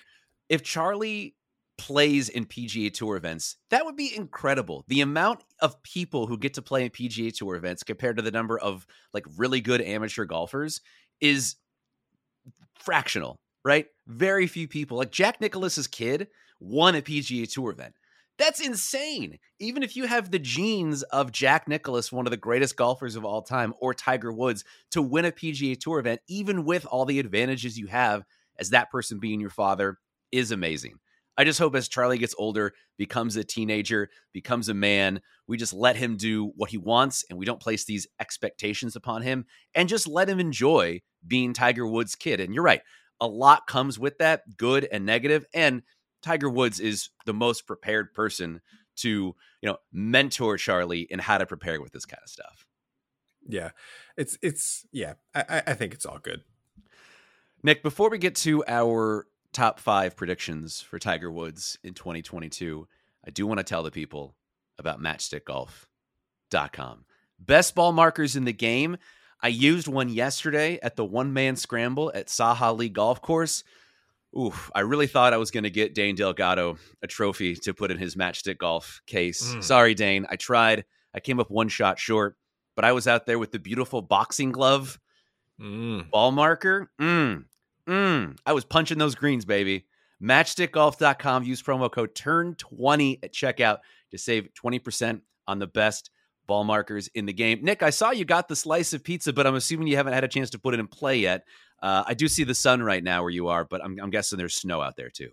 if 0.50 0.62
Charlie 0.62 1.36
plays 1.78 2.28
in 2.28 2.44
PGA 2.44 2.92
Tour 2.92 3.16
events, 3.16 3.56
that 3.70 3.86
would 3.86 3.96
be 3.96 4.14
incredible. 4.14 4.84
The 4.88 5.00
amount 5.00 5.44
of 5.60 5.82
people 5.82 6.26
who 6.26 6.36
get 6.36 6.54
to 6.54 6.62
play 6.62 6.84
in 6.84 6.90
PGA 6.90 7.34
Tour 7.34 7.56
events 7.56 7.82
compared 7.84 8.16
to 8.16 8.22
the 8.22 8.30
number 8.30 8.58
of 8.58 8.86
like 9.14 9.24
really 9.38 9.62
good 9.62 9.80
amateur 9.80 10.26
golfers 10.26 10.82
is 11.20 11.56
fractional, 12.74 13.36
right? 13.64 13.86
Very 14.06 14.46
few 14.46 14.68
people. 14.68 14.98
Like 14.98 15.12
Jack 15.12 15.40
Nicklaus's 15.40 15.86
kid 15.86 16.28
won 16.58 16.96
a 16.96 17.00
PGA 17.00 17.50
Tour 17.50 17.70
event. 17.70 17.94
That's 18.36 18.60
insane. 18.60 19.38
Even 19.58 19.82
if 19.82 19.96
you 19.96 20.06
have 20.06 20.30
the 20.30 20.38
genes 20.38 21.02
of 21.04 21.30
Jack 21.30 21.68
Nicklaus, 21.68 22.10
one 22.10 22.26
of 22.26 22.30
the 22.30 22.36
greatest 22.36 22.76
golfers 22.76 23.14
of 23.14 23.24
all 23.24 23.42
time, 23.42 23.72
or 23.80 23.94
Tiger 23.94 24.32
Woods 24.32 24.64
to 24.90 25.00
win 25.00 25.26
a 25.26 25.32
PGA 25.32 25.78
Tour 25.78 26.00
event, 26.00 26.20
even 26.26 26.64
with 26.64 26.86
all 26.86 27.04
the 27.04 27.20
advantages 27.20 27.78
you 27.78 27.86
have 27.86 28.24
as 28.58 28.70
that 28.70 28.90
person 28.90 29.18
being 29.18 29.40
your 29.40 29.50
father, 29.50 29.98
is 30.32 30.50
amazing. 30.50 30.98
I 31.36 31.44
just 31.44 31.58
hope 31.58 31.74
as 31.74 31.88
Charlie 31.88 32.18
gets 32.18 32.34
older, 32.36 32.74
becomes 32.98 33.36
a 33.36 33.44
teenager, 33.44 34.10
becomes 34.32 34.68
a 34.68 34.74
man, 34.74 35.22
we 35.46 35.56
just 35.56 35.72
let 35.72 35.96
him 35.96 36.16
do 36.16 36.52
what 36.54 36.70
he 36.70 36.76
wants 36.76 37.24
and 37.30 37.38
we 37.38 37.46
don't 37.46 37.60
place 37.60 37.84
these 37.84 38.06
expectations 38.20 38.94
upon 38.94 39.22
him 39.22 39.46
and 39.74 39.88
just 39.88 40.06
let 40.06 40.28
him 40.28 40.38
enjoy 40.38 41.00
being 41.26 41.54
Tiger 41.54 41.86
Woods' 41.86 42.14
kid. 42.14 42.40
And 42.40 42.52
you're 42.52 42.62
right, 42.62 42.82
a 43.20 43.26
lot 43.26 43.66
comes 43.66 43.98
with 43.98 44.18
that, 44.18 44.56
good 44.56 44.86
and 44.92 45.06
negative. 45.06 45.46
And 45.54 45.82
Tiger 46.22 46.50
Woods 46.50 46.78
is 46.78 47.08
the 47.24 47.32
most 47.32 47.66
prepared 47.66 48.12
person 48.12 48.60
to, 48.96 49.34
you 49.62 49.68
know, 49.68 49.78
mentor 49.92 50.58
Charlie 50.58 51.06
in 51.08 51.18
how 51.18 51.38
to 51.38 51.46
prepare 51.46 51.80
with 51.80 51.92
this 51.92 52.04
kind 52.04 52.20
of 52.22 52.28
stuff. 52.28 52.66
Yeah. 53.48 53.70
It's 54.16 54.36
it's 54.42 54.86
yeah, 54.92 55.14
I, 55.34 55.62
I 55.68 55.74
think 55.74 55.94
it's 55.94 56.04
all 56.04 56.18
good. 56.18 56.42
Nick, 57.62 57.82
before 57.82 58.10
we 58.10 58.18
get 58.18 58.34
to 58.36 58.64
our 58.66 59.26
top 59.52 59.80
five 59.80 60.16
predictions 60.16 60.80
for 60.80 60.98
Tiger 60.98 61.30
Woods 61.30 61.78
in 61.82 61.94
2022, 61.94 62.86
I 63.26 63.30
do 63.30 63.46
want 63.46 63.58
to 63.58 63.64
tell 63.64 63.82
the 63.82 63.90
people 63.90 64.36
about 64.78 65.00
matchstickgolf.com. 65.00 67.04
Best 67.38 67.74
ball 67.74 67.92
markers 67.92 68.36
in 68.36 68.44
the 68.44 68.52
game. 68.52 68.98
I 69.42 69.48
used 69.48 69.88
one 69.88 70.10
yesterday 70.10 70.78
at 70.82 70.96
the 70.96 71.04
one 71.04 71.32
man 71.32 71.56
scramble 71.56 72.12
at 72.14 72.26
Saha 72.26 72.76
Lee 72.76 72.90
Golf 72.90 73.22
Course. 73.22 73.64
Oof, 74.38 74.70
I 74.74 74.80
really 74.80 75.06
thought 75.06 75.32
I 75.32 75.38
was 75.38 75.50
going 75.50 75.64
to 75.64 75.70
get 75.70 75.94
Dane 75.94 76.14
Delgado 76.14 76.78
a 77.02 77.06
trophy 77.06 77.56
to 77.56 77.74
put 77.74 77.90
in 77.90 77.98
his 77.98 78.14
matchstick 78.14 78.58
golf 78.58 79.00
case. 79.06 79.54
Mm. 79.54 79.64
Sorry, 79.64 79.94
Dane. 79.94 80.26
I 80.30 80.36
tried. 80.36 80.84
I 81.12 81.20
came 81.20 81.40
up 81.40 81.50
one 81.50 81.68
shot 81.68 81.98
short, 81.98 82.36
but 82.76 82.84
I 82.84 82.92
was 82.92 83.08
out 83.08 83.26
there 83.26 83.38
with 83.38 83.50
the 83.50 83.58
beautiful 83.58 84.02
boxing 84.02 84.52
glove, 84.52 85.00
mm. 85.60 86.08
ball 86.10 86.30
marker. 86.30 86.90
Mm, 87.00 87.46
mm. 87.90 88.38
I 88.46 88.52
was 88.52 88.64
punching 88.64 88.98
those 88.98 89.14
greens, 89.14 89.44
baby. 89.44 89.86
Matchstickgolf.com. 90.22 91.44
Use 91.44 91.62
promo 91.62 91.90
code 91.90 92.14
TURN20 92.14 93.18
at 93.22 93.32
checkout 93.32 93.78
to 94.10 94.18
save 94.18 94.48
20% 94.62 95.20
on 95.46 95.58
the 95.58 95.66
best 95.66 96.10
ball 96.46 96.64
markers 96.64 97.08
in 97.14 97.26
the 97.26 97.32
game. 97.32 97.60
Nick, 97.62 97.82
I 97.82 97.90
saw 97.90 98.10
you 98.10 98.24
got 98.24 98.48
the 98.48 98.56
slice 98.56 98.92
of 98.92 99.04
pizza, 99.04 99.32
but 99.32 99.46
I'm 99.46 99.54
assuming 99.54 99.88
you 99.88 99.96
haven't 99.96 100.12
had 100.12 100.24
a 100.24 100.28
chance 100.28 100.50
to 100.50 100.58
put 100.58 100.74
it 100.74 100.80
in 100.80 100.88
play 100.88 101.18
yet. 101.18 101.44
Uh, 101.82 102.04
I 102.06 102.14
do 102.14 102.28
see 102.28 102.44
the 102.44 102.54
sun 102.54 102.82
right 102.82 103.02
now 103.02 103.22
where 103.22 103.30
you 103.30 103.48
are, 103.48 103.64
but 103.64 103.82
I'm, 103.82 103.98
I'm 104.00 104.10
guessing 104.10 104.36
there's 104.38 104.54
snow 104.54 104.80
out 104.80 104.96
there 104.96 105.10
too. 105.10 105.30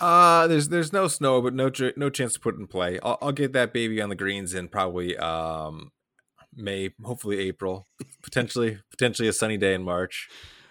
Uh 0.00 0.46
there's 0.46 0.68
there's 0.68 0.92
no 0.92 1.08
snow, 1.08 1.42
but 1.42 1.54
no 1.54 1.72
no 1.96 2.08
chance 2.08 2.32
to 2.34 2.38
put 2.38 2.54
it 2.54 2.60
in 2.60 2.68
play. 2.68 3.00
I'll, 3.02 3.18
I'll 3.20 3.32
get 3.32 3.52
that 3.54 3.72
baby 3.72 4.00
on 4.00 4.08
the 4.08 4.14
greens 4.14 4.54
in 4.54 4.68
probably 4.68 5.16
um 5.16 5.90
May, 6.54 6.90
hopefully 7.02 7.40
April, 7.40 7.88
potentially 8.22 8.78
potentially 8.92 9.26
a 9.26 9.32
sunny 9.32 9.56
day 9.56 9.74
in 9.74 9.82
March. 9.82 10.28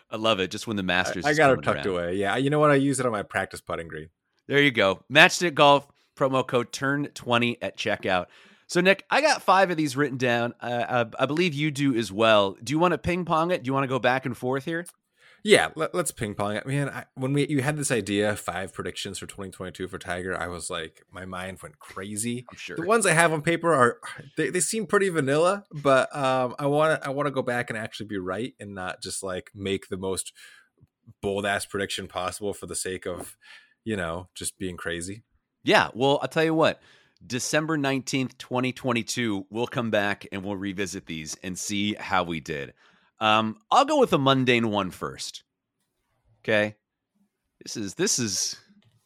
I 0.10 0.18
love 0.18 0.40
it. 0.40 0.52
Just 0.52 0.68
when 0.68 0.78
the 0.78 0.84
Masters, 0.84 1.26
I, 1.26 1.30
I 1.30 1.34
got 1.34 1.52
it 1.52 1.64
tucked 1.64 1.86
around. 1.86 1.96
away. 1.96 2.16
Yeah, 2.16 2.38
you 2.38 2.50
know 2.50 2.60
what? 2.60 2.72
I 2.72 2.76
use 2.76 3.00
it 3.00 3.06
on 3.06 3.12
my 3.12 3.24
practice 3.24 3.62
putting 3.62 3.88
green. 3.88 4.10
There 4.48 4.62
you 4.62 4.72
go. 4.72 5.04
Matchstick 5.12 5.54
Golf 5.54 5.88
promo 6.16 6.46
code 6.46 6.72
turn 6.72 7.08
twenty 7.14 7.62
at 7.62 7.78
checkout. 7.78 8.28
So, 8.68 8.82
Nick, 8.82 9.06
I 9.10 9.22
got 9.22 9.42
five 9.42 9.72
of 9.72 9.78
these 9.78 9.96
written 9.96 10.18
down. 10.18 10.54
Uh, 10.60 11.06
I, 11.18 11.24
I, 11.24 11.26
believe 11.26 11.54
you 11.54 11.72
do 11.72 11.96
as 11.96 12.12
well. 12.12 12.58
Do 12.62 12.74
you 12.74 12.80
want 12.80 12.92
to 12.92 12.98
ping 12.98 13.24
pong 13.24 13.52
it? 13.52 13.64
Do 13.64 13.68
you 13.70 13.74
want 13.74 13.86
to 13.86 13.88
go 13.88 13.98
back 13.98 14.26
and 14.26 14.36
forth 14.36 14.66
here? 14.66 14.86
Yeah, 15.44 15.70
let, 15.76 15.94
us 15.96 16.12
ping 16.12 16.34
pong 16.34 16.56
it, 16.56 16.66
man. 16.66 16.90
I, 16.90 17.06
when 17.16 17.34
we 17.34 17.48
you 17.48 17.62
had 17.62 17.78
this 17.78 17.92
idea, 17.92 18.36
five 18.36 18.74
predictions 18.74 19.20
for 19.20 19.28
2022 19.28 19.88
for 19.88 19.98
Tiger, 19.98 20.40
I 20.40 20.48
was 20.48 20.70
like, 20.70 21.04
my 21.12 21.26
mind 21.26 21.60
went 21.62 21.80
crazy. 21.80 22.46
I'm 22.50 22.58
sure 22.58 22.76
the 22.76 22.86
ones 22.86 23.06
I 23.06 23.14
have 23.14 23.32
on 23.32 23.42
paper 23.42 23.74
are 23.74 24.00
they, 24.36 24.50
they 24.50 24.60
seem 24.60 24.86
pretty 24.86 25.10
vanilla, 25.10 25.66
but 25.72 26.14
um, 26.16 26.56
I 26.60 26.66
want 26.66 27.02
to 27.02 27.08
I 27.08 27.12
want 27.12 27.28
to 27.28 27.32
go 27.32 27.42
back 27.42 27.70
and 27.70 27.78
actually 27.78 28.08
be 28.08 28.18
right 28.18 28.54
and 28.60 28.74
not 28.74 29.02
just 29.02 29.24
like 29.24 29.52
make 29.56 29.90
the 29.90 29.98
most 29.98 30.34
bold 31.22 31.46
ass 31.46 31.66
prediction 31.66 32.08
possible 32.08 32.54
for 32.54 32.66
the 32.66 32.76
sake 32.76 33.06
of 33.06 33.38
you 33.84 33.96
know 33.96 34.28
just 34.36 34.58
being 34.58 34.78
crazy. 34.78 35.24
Yeah, 35.64 35.90
well, 35.94 36.20
I'll 36.22 36.28
tell 36.28 36.44
you 36.44 36.54
what. 36.54 36.82
December 37.26 37.78
19th, 37.78 38.38
2022, 38.38 39.48
we'll 39.50 39.66
come 39.66 39.90
back 39.90 40.28
and 40.32 40.44
we'll 40.44 40.56
revisit 40.56 41.08
these 41.08 41.36
and 41.42 41.58
see 41.58 41.96
how 41.96 42.24
we 42.24 42.40
did. 42.40 42.74
Um, 43.20 43.58
I'll 43.72 43.86
go 43.86 44.00
with 44.00 44.14
a 44.14 44.18
mundane 44.18 44.70
one 44.70 44.92
first. 44.92 45.44
Okay. 46.44 46.76
This 47.64 47.78
is 47.78 47.96
this 47.96 48.20
is 48.20 48.58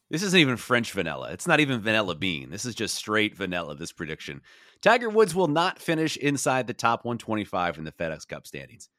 this 0.10 0.24
isn't 0.24 0.40
even 0.40 0.58
French 0.58 0.92
vanilla. 0.92 1.32
It's 1.32 1.48
not 1.48 1.60
even 1.60 1.82
vanilla 1.82 2.16
bean. 2.16 2.50
This 2.50 2.66
is 2.66 2.76
just 2.76 2.96
straight 2.96 3.36
vanilla, 3.36 3.76
this 3.76 3.92
prediction. 3.94 4.42
Tiger 4.82 5.10
Woods 5.10 5.34
will 5.34 5.48
not 5.48 5.80
finish 5.80 6.18
inside 6.18 6.68
the 6.68 6.74
top 6.74 7.06
125 7.06 7.78
in 7.78 7.84
the 7.86 7.92
FedEx 7.92 8.28
Cup 8.28 8.46
standings. 8.46 8.90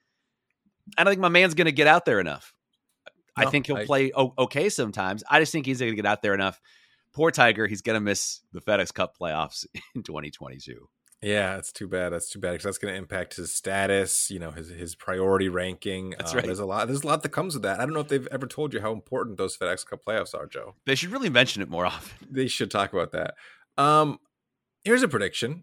I 0.97 1.05
don't 1.05 1.13
think 1.13 1.21
my 1.21 1.29
man's 1.29 1.55
going 1.55 1.67
to 1.67 1.73
get 1.73 1.87
out 1.87 2.05
there 2.05 2.19
enough. 2.19 2.55
No, 3.37 3.47
I 3.47 3.51
think 3.51 3.67
he'll 3.67 3.77
I, 3.77 3.85
play 3.85 4.13
okay 4.15 4.69
sometimes. 4.69 5.23
I 5.29 5.41
just 5.41 5.53
think 5.53 5.67
he's 5.67 5.81
going 5.81 5.93
to 5.93 5.97
get 5.97 6.07
out 6.07 6.23
there 6.23 6.35
enough 6.35 6.61
poor 7.13 7.31
Tiger, 7.31 7.67
he's 7.67 7.83
going 7.83 7.95
to 7.95 8.01
miss 8.01 8.41
the 8.53 8.61
FedEx 8.61 8.93
Cup 8.93 9.17
playoffs 9.21 9.67
in 9.95 10.03
2022. 10.03 10.89
Yeah, 11.23 11.55
that's 11.55 11.71
too 11.71 11.87
bad. 11.87 12.13
That's 12.13 12.29
too 12.29 12.41
bad 12.41 12.53
because 12.53 12.65
that's 12.65 12.79
going 12.79 12.93
to 12.93 12.99
impact 12.99 13.37
his 13.37 13.55
status. 13.55 14.29
You 14.29 14.41
know, 14.41 14.51
his 14.51 14.69
his 14.69 14.97
priority 14.97 15.49
ranking. 15.49 16.15
That's 16.19 16.33
uh, 16.33 16.37
right. 16.37 16.45
There's 16.45 16.59
a 16.59 16.67
lot. 16.67 16.89
There's 16.89 17.05
a 17.05 17.07
lot 17.07 17.23
that 17.23 17.29
comes 17.29 17.55
with 17.55 17.63
that. 17.63 17.79
I 17.79 17.85
don't 17.85 17.95
know 17.95 18.01
if 18.01 18.09
they've 18.09 18.27
ever 18.33 18.47
told 18.47 18.75
you 18.75 18.81
how 18.81 18.93
important 18.93 19.39
those 19.39 19.57
FedEx 19.57 19.87
Cup 19.87 20.05
playoffs 20.05 20.35
are, 20.35 20.47
Joe. 20.47 20.75
They 20.85 20.97
should 20.97 21.13
really 21.13 21.31
mention 21.31 21.63
it 21.63 21.71
more 21.71 21.87
often. 21.87 22.29
They 22.29 22.49
should 22.49 22.73
talk 22.73 22.93
about 22.93 23.13
that. 23.13 23.35
Um, 23.79 24.19
here's 24.85 25.05
a 25.05 25.09
prediction. 25.09 25.63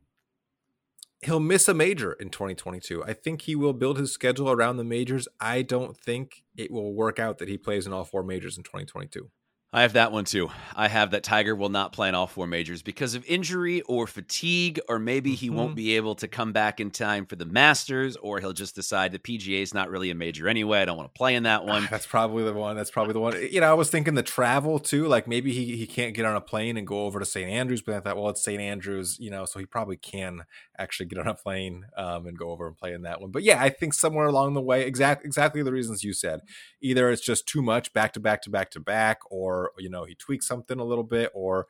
He'll 1.21 1.41
miss 1.41 1.67
a 1.67 1.73
major 1.73 2.13
in 2.13 2.29
2022. 2.29 3.03
I 3.03 3.11
think 3.11 3.41
he 3.41 3.53
will 3.53 3.73
build 3.73 3.97
his 3.97 4.13
schedule 4.13 4.49
around 4.49 4.77
the 4.77 4.85
majors. 4.85 5.27
I 5.41 5.63
don't 5.63 5.97
think 5.97 6.43
it 6.55 6.71
will 6.71 6.93
work 6.93 7.19
out 7.19 7.39
that 7.39 7.49
he 7.49 7.57
plays 7.57 7.85
in 7.85 7.91
all 7.91 8.05
four 8.05 8.23
majors 8.23 8.57
in 8.57 8.63
2022. 8.63 9.29
I 9.71 9.83
have 9.83 9.93
that 9.93 10.11
one 10.11 10.25
too. 10.25 10.49
I 10.75 10.87
have 10.87 11.11
that 11.11 11.21
Tiger 11.21 11.55
will 11.55 11.69
not 11.69 11.93
play 11.93 12.09
in 12.09 12.15
all 12.15 12.25
four 12.25 12.47
majors 12.47 12.81
because 12.81 13.13
of 13.13 13.23
injury 13.27 13.81
or 13.81 14.07
fatigue, 14.07 14.79
or 14.89 14.97
maybe 14.97 15.35
he 15.35 15.47
mm-hmm. 15.47 15.57
won't 15.57 15.75
be 15.75 15.95
able 15.95 16.15
to 16.15 16.27
come 16.27 16.51
back 16.51 16.79
in 16.79 16.89
time 16.89 17.27
for 17.27 17.35
the 17.35 17.45
Masters, 17.45 18.15
or 18.15 18.39
he'll 18.39 18.51
just 18.51 18.73
decide 18.73 19.11
the 19.11 19.19
PGA 19.19 19.61
is 19.61 19.75
not 19.75 19.91
really 19.91 20.09
a 20.09 20.15
major 20.15 20.47
anyway. 20.47 20.81
I 20.81 20.85
don't 20.85 20.97
want 20.97 21.13
to 21.13 21.17
play 21.17 21.35
in 21.35 21.43
that 21.43 21.65
one. 21.65 21.87
That's 21.91 22.07
probably 22.07 22.43
the 22.43 22.53
one. 22.53 22.75
That's 22.75 22.89
probably 22.89 23.13
the 23.13 23.19
one. 23.19 23.35
You 23.51 23.61
know, 23.61 23.69
I 23.69 23.73
was 23.73 23.91
thinking 23.91 24.15
the 24.15 24.23
travel 24.23 24.79
too. 24.79 25.07
Like 25.07 25.27
maybe 25.27 25.53
he, 25.53 25.77
he 25.77 25.85
can't 25.85 26.15
get 26.15 26.25
on 26.25 26.35
a 26.35 26.41
plane 26.41 26.75
and 26.75 26.87
go 26.87 27.05
over 27.05 27.19
to 27.19 27.25
St. 27.25 27.47
Andrews, 27.47 27.83
but 27.83 27.93
I 27.93 27.99
thought, 27.99 28.17
well, 28.17 28.29
it's 28.29 28.43
St. 28.43 28.59
Andrews, 28.59 29.17
you 29.19 29.29
know, 29.29 29.45
so 29.45 29.59
he 29.59 29.67
probably 29.67 29.97
can 29.97 30.45
actually 30.79 31.07
get 31.07 31.19
on 31.19 31.27
a 31.27 31.35
plane 31.35 31.85
um, 31.97 32.25
and 32.25 32.37
go 32.37 32.49
over 32.49 32.65
and 32.67 32.77
play 32.77 32.93
in 32.93 33.03
that 33.03 33.21
one. 33.21 33.31
But 33.31 33.43
yeah, 33.43 33.61
I 33.61 33.69
think 33.69 33.93
somewhere 33.93 34.27
along 34.27 34.53
the 34.53 34.61
way, 34.61 34.85
exact 34.85 35.25
exactly 35.25 35.61
the 35.61 35.71
reasons 35.71 36.03
you 36.03 36.13
said. 36.13 36.39
Either 36.81 37.09
it's 37.11 37.21
just 37.21 37.47
too 37.47 37.61
much 37.61 37.93
back 37.93 38.13
to 38.13 38.19
back 38.19 38.41
to 38.43 38.49
back 38.49 38.71
to 38.71 38.79
back, 38.79 39.19
or 39.29 39.71
you 39.77 39.89
know 39.89 40.05
he 40.05 40.15
tweaks 40.15 40.47
something 40.47 40.79
a 40.79 40.85
little 40.85 41.03
bit 41.03 41.31
or 41.33 41.67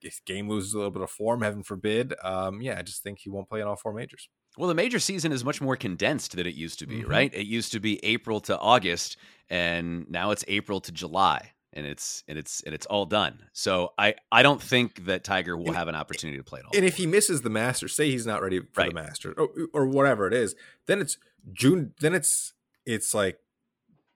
his 0.00 0.20
game 0.26 0.48
loses 0.48 0.74
a 0.74 0.76
little 0.76 0.90
bit 0.90 1.02
of 1.02 1.10
form, 1.10 1.42
heaven 1.42 1.62
forbid. 1.62 2.14
Um, 2.22 2.60
yeah, 2.60 2.78
I 2.78 2.82
just 2.82 3.02
think 3.02 3.20
he 3.20 3.30
won't 3.30 3.48
play 3.48 3.60
in 3.60 3.66
all 3.66 3.76
four 3.76 3.92
majors. 3.92 4.28
Well, 4.58 4.68
the 4.68 4.74
major 4.74 4.98
season 4.98 5.32
is 5.32 5.44
much 5.44 5.60
more 5.60 5.76
condensed 5.76 6.36
than 6.36 6.46
it 6.46 6.54
used 6.54 6.78
to 6.80 6.86
be, 6.86 7.00
mm-hmm. 7.00 7.10
right? 7.10 7.32
It 7.32 7.46
used 7.46 7.72
to 7.72 7.80
be 7.80 8.04
April 8.04 8.40
to 8.40 8.58
August, 8.58 9.16
and 9.48 10.08
now 10.10 10.30
it's 10.30 10.44
April 10.46 10.80
to 10.80 10.92
July, 10.92 11.52
and 11.72 11.86
it's 11.86 12.22
and 12.28 12.38
it's 12.38 12.62
and 12.62 12.74
it's 12.74 12.86
all 12.86 13.06
done. 13.06 13.44
So 13.52 13.92
I 13.98 14.14
I 14.30 14.42
don't 14.42 14.62
think 14.62 15.06
that 15.06 15.24
Tiger 15.24 15.56
will 15.56 15.68
and, 15.68 15.76
have 15.76 15.88
an 15.88 15.94
opportunity 15.94 16.38
to 16.38 16.44
play 16.44 16.60
it 16.60 16.66
all. 16.66 16.72
And 16.74 16.84
if 16.84 16.96
he 16.96 17.06
misses 17.06 17.42
the 17.42 17.50
Masters, 17.50 17.94
say 17.94 18.10
he's 18.10 18.26
not 18.26 18.42
ready 18.42 18.60
for 18.60 18.66
right. 18.76 18.88
the 18.88 18.94
Masters 18.94 19.34
or, 19.38 19.48
or 19.72 19.86
whatever 19.86 20.26
it 20.26 20.34
is, 20.34 20.54
then 20.86 21.00
it's 21.00 21.18
June. 21.52 21.94
Then 22.00 22.14
it's 22.14 22.52
it's 22.84 23.14
like 23.14 23.38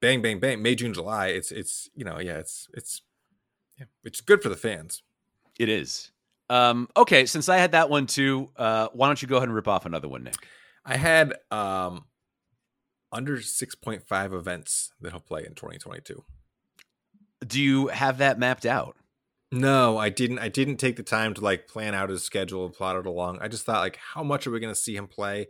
bang 0.00 0.22
bang 0.22 0.38
bang 0.38 0.62
May 0.62 0.74
June 0.74 0.94
July. 0.94 1.28
It's 1.28 1.50
it's 1.50 1.88
you 1.94 2.04
know 2.04 2.18
yeah 2.18 2.38
it's 2.38 2.68
it's 2.74 3.02
yeah, 3.78 3.86
which 4.02 4.18
is 4.18 4.20
good 4.20 4.42
for 4.42 4.48
the 4.48 4.56
fans. 4.56 5.02
It 5.58 5.68
is. 5.68 6.10
Um, 6.48 6.88
okay, 6.96 7.26
since 7.26 7.48
I 7.48 7.56
had 7.56 7.72
that 7.72 7.90
one 7.90 8.06
too, 8.06 8.50
uh, 8.56 8.88
why 8.92 9.08
don't 9.08 9.20
you 9.20 9.28
go 9.28 9.36
ahead 9.36 9.48
and 9.48 9.54
rip 9.54 9.66
off 9.66 9.84
another 9.84 10.08
one, 10.08 10.22
Nick? 10.22 10.36
I 10.84 10.96
had 10.96 11.34
um, 11.50 12.04
under 13.10 13.38
6.5 13.38 14.32
events 14.32 14.92
that 15.00 15.10
he'll 15.10 15.20
play 15.20 15.40
in 15.40 15.54
2022. 15.54 16.24
Do 17.46 17.60
you 17.60 17.88
have 17.88 18.18
that 18.18 18.38
mapped 18.38 18.66
out? 18.66 18.96
No, 19.52 19.96
I 19.96 20.08
didn't. 20.08 20.40
I 20.40 20.48
didn't 20.48 20.78
take 20.78 20.96
the 20.96 21.02
time 21.02 21.32
to 21.34 21.40
like 21.40 21.68
plan 21.68 21.94
out 21.94 22.10
his 22.10 22.24
schedule 22.24 22.64
and 22.64 22.74
plot 22.74 22.96
it 22.96 23.06
along. 23.06 23.38
I 23.40 23.48
just 23.48 23.64
thought 23.64 23.80
like, 23.80 23.98
how 24.14 24.22
much 24.22 24.46
are 24.46 24.50
we 24.50 24.60
going 24.60 24.74
to 24.74 24.80
see 24.80 24.96
him 24.96 25.06
play? 25.06 25.46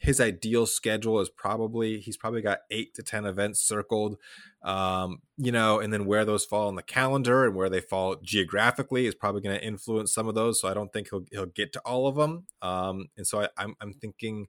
His 0.00 0.20
ideal 0.20 0.66
schedule 0.66 1.18
is 1.20 1.30
probably 1.30 1.98
he's 1.98 2.16
probably 2.16 2.42
got 2.42 2.60
eight 2.70 2.94
to 2.94 3.02
ten 3.02 3.24
events 3.24 3.60
circled, 3.60 4.16
um, 4.62 5.22
you 5.38 5.50
know, 5.50 5.80
and 5.80 5.92
then 5.92 6.04
where 6.04 6.24
those 6.24 6.44
fall 6.44 6.68
on 6.68 6.76
the 6.76 6.82
calendar 6.82 7.46
and 7.46 7.56
where 7.56 7.70
they 7.70 7.80
fall 7.80 8.16
geographically 8.22 9.06
is 9.06 9.14
probably 9.14 9.40
going 9.40 9.58
to 9.58 9.64
influence 9.64 10.12
some 10.12 10.28
of 10.28 10.34
those. 10.34 10.60
So 10.60 10.68
I 10.68 10.74
don't 10.74 10.92
think 10.92 11.08
he'll 11.10 11.24
he'll 11.32 11.46
get 11.46 11.72
to 11.72 11.80
all 11.80 12.06
of 12.06 12.16
them. 12.16 12.46
Um, 12.62 13.06
and 13.16 13.26
so 13.26 13.40
I, 13.40 13.48
I'm 13.56 13.74
I'm 13.80 13.92
thinking 13.94 14.46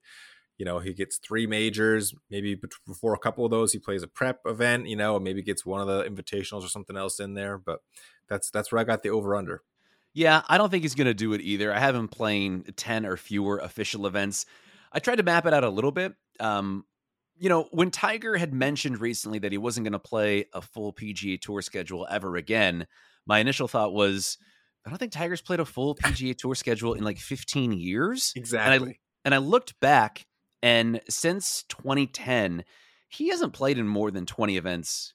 you 0.60 0.66
know 0.66 0.78
he 0.78 0.94
gets 0.94 1.18
three 1.18 1.48
majors 1.48 2.14
maybe 2.30 2.60
before 2.86 3.14
a 3.14 3.18
couple 3.18 3.46
of 3.46 3.50
those 3.50 3.72
he 3.72 3.80
plays 3.80 4.04
a 4.04 4.08
prep 4.08 4.42
event 4.46 4.88
you 4.88 4.96
know 4.96 5.18
maybe 5.18 5.42
gets 5.42 5.66
one 5.66 5.82
of 5.82 5.88
the 5.88 6.04
invitationals 6.04 6.64
or 6.64 6.68
something 6.68 6.98
else 6.98 7.20
in 7.20 7.34
there 7.34 7.58
but 7.58 7.80
that's 8.28 8.52
that's 8.52 8.72
where 8.72 8.80
i 8.80 8.84
got 8.84 9.02
the 9.02 9.10
over 9.10 9.36
under 9.36 9.64
yeah 10.14 10.44
i 10.48 10.58
don't 10.58 10.70
think 10.70 10.84
he's 10.84 10.96
going 10.96 11.08
to 11.08 11.14
do 11.14 11.34
it 11.34 11.42
either. 11.42 11.74
I 11.74 11.80
have 11.80 11.96
him 11.96 12.08
playing 12.08 12.66
10 12.76 13.06
or 13.06 13.18
fewer 13.18 13.58
official 13.58 14.06
events. 14.06 14.46
I 14.92 15.00
tried 15.00 15.18
to 15.18 15.24
map 15.24 15.46
it 15.46 15.54
out 15.54 15.64
a 15.64 15.70
little 15.70 15.92
bit. 15.92 16.14
Um, 16.40 16.86
you 17.38 17.48
know 17.48 17.68
when 17.72 17.90
tiger 17.90 18.38
had 18.38 18.54
mentioned 18.54 19.00
recently 19.00 19.40
that 19.40 19.52
he 19.52 19.58
wasn't 19.58 19.86
going 19.86 19.94
to 19.94 20.00
play 20.00 20.46
a 20.54 20.62
full 20.62 20.94
pga 20.94 21.40
tour 21.40 21.62
schedule 21.62 22.06
ever 22.12 22.36
again 22.36 22.86
my 23.26 23.40
initial 23.40 23.68
thought 23.68 23.94
was 23.94 24.38
i 24.86 24.90
don't 24.90 25.00
think 25.00 25.14
tiger's 25.14 25.42
played 25.42 25.62
a 25.62 25.66
full 25.66 25.96
pga 25.96 26.38
tour 26.38 26.54
schedule 26.54 26.94
in 26.94 27.04
like 27.04 27.18
15 27.18 27.72
years? 27.72 28.34
Exactly 28.36 28.76
and 28.76 28.90
I, 28.90 28.96
and 29.26 29.36
I 29.36 29.38
looked 29.38 29.80
back 29.80 30.26
and 30.62 31.02
since 31.10 31.64
2010, 31.70 32.64
he 33.08 33.30
hasn't 33.30 33.54
played 33.54 33.78
in 33.78 33.88
more 33.88 34.12
than 34.12 34.26
20 34.26 34.58
events 34.58 35.14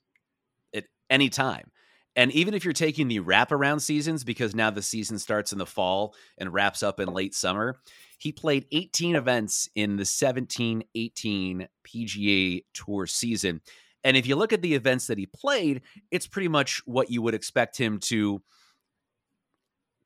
at 0.74 0.84
any 1.10 1.28
time. 1.28 1.70
And 2.16 2.30
even 2.32 2.54
if 2.54 2.64
you're 2.64 2.72
taking 2.72 3.08
the 3.08 3.20
wraparound 3.20 3.80
seasons, 3.80 4.22
because 4.22 4.54
now 4.54 4.70
the 4.70 4.82
season 4.82 5.18
starts 5.18 5.52
in 5.52 5.58
the 5.58 5.66
fall 5.66 6.14
and 6.38 6.52
wraps 6.52 6.82
up 6.82 7.00
in 7.00 7.08
late 7.08 7.34
summer, 7.34 7.76
he 8.18 8.30
played 8.30 8.66
18 8.70 9.16
events 9.16 9.68
in 9.74 9.96
the 9.96 10.04
17 10.04 10.84
18 10.94 11.68
PGA 11.84 12.64
Tour 12.72 13.06
season. 13.06 13.60
And 14.04 14.16
if 14.16 14.26
you 14.26 14.36
look 14.36 14.52
at 14.52 14.62
the 14.62 14.74
events 14.74 15.08
that 15.08 15.18
he 15.18 15.26
played, 15.26 15.82
it's 16.10 16.26
pretty 16.26 16.48
much 16.48 16.82
what 16.84 17.10
you 17.10 17.22
would 17.22 17.34
expect 17.34 17.76
him 17.76 17.98
to 18.00 18.42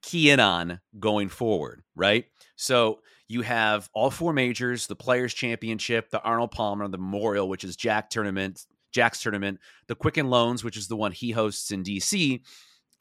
key 0.02 0.30
in 0.30 0.40
on 0.40 0.80
going 0.98 1.28
forward, 1.28 1.82
right? 1.94 2.24
So 2.56 3.00
you 3.28 3.42
have 3.42 3.88
all 3.92 4.10
four 4.10 4.32
majors, 4.32 4.86
the 4.86 4.96
Players 4.96 5.34
Championship, 5.34 6.10
the 6.10 6.20
Arnold 6.22 6.50
Palmer, 6.50 6.88
the 6.88 6.98
Memorial, 6.98 7.48
which 7.48 7.62
is 7.62 7.76
Jack 7.76 8.08
tournament, 8.10 8.64
Jack's 8.92 9.20
tournament, 9.20 9.60
the 9.86 9.94
Quicken 9.94 10.30
Loans, 10.30 10.64
which 10.64 10.76
is 10.76 10.88
the 10.88 10.96
one 10.96 11.12
he 11.12 11.30
hosts 11.30 11.70
in 11.70 11.84
DC, 11.84 12.40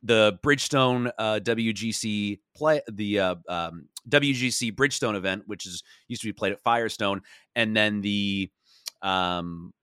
the 0.04 0.38
Bridgestone 0.44 1.12
uh, 1.18 1.40
WGC 1.42 2.40
play, 2.56 2.82
the 2.92 3.20
uh, 3.20 3.36
um, 3.48 3.88
WGC 4.10 4.76
Bridgestone 4.76 5.16
event, 5.16 5.44
which 5.48 5.66
is 5.66 5.82
used 6.08 6.22
to 6.22 6.28
be 6.28 6.34
played 6.34 6.52
at 6.52 6.62
Firestone, 6.62 7.22
and 7.56 7.76
then 7.76 8.02
the 8.02 8.52
um, 9.02 9.74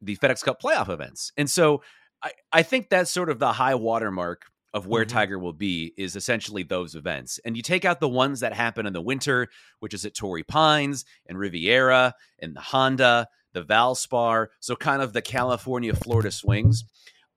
the 0.00 0.16
FedEx 0.16 0.42
Cup 0.42 0.62
playoff 0.62 0.88
events. 0.88 1.32
And 1.36 1.50
so 1.50 1.82
I, 2.22 2.32
I 2.52 2.62
think 2.62 2.88
that's 2.88 3.10
sort 3.10 3.30
of 3.30 3.38
the 3.38 3.52
high 3.52 3.74
watermark 3.74 4.46
of 4.74 4.86
where 4.86 5.04
mm-hmm. 5.04 5.16
Tiger 5.16 5.38
will 5.38 5.52
be 5.52 5.92
is 5.96 6.16
essentially 6.16 6.62
those 6.62 6.94
events. 6.94 7.38
And 7.44 7.56
you 7.56 7.62
take 7.62 7.84
out 7.84 8.00
the 8.00 8.08
ones 8.08 8.40
that 8.40 8.54
happen 8.54 8.86
in 8.86 8.92
the 8.92 9.02
winter, 9.02 9.48
which 9.80 9.94
is 9.94 10.04
at 10.04 10.14
Torrey 10.14 10.42
Pines 10.42 11.04
and 11.26 11.38
Riviera 11.38 12.14
and 12.38 12.56
the 12.56 12.60
Honda, 12.60 13.28
the 13.52 13.62
Valspar, 13.62 14.48
so 14.60 14.74
kind 14.74 15.02
of 15.02 15.12
the 15.12 15.22
California 15.22 15.94
Florida 15.94 16.30
swings. 16.30 16.84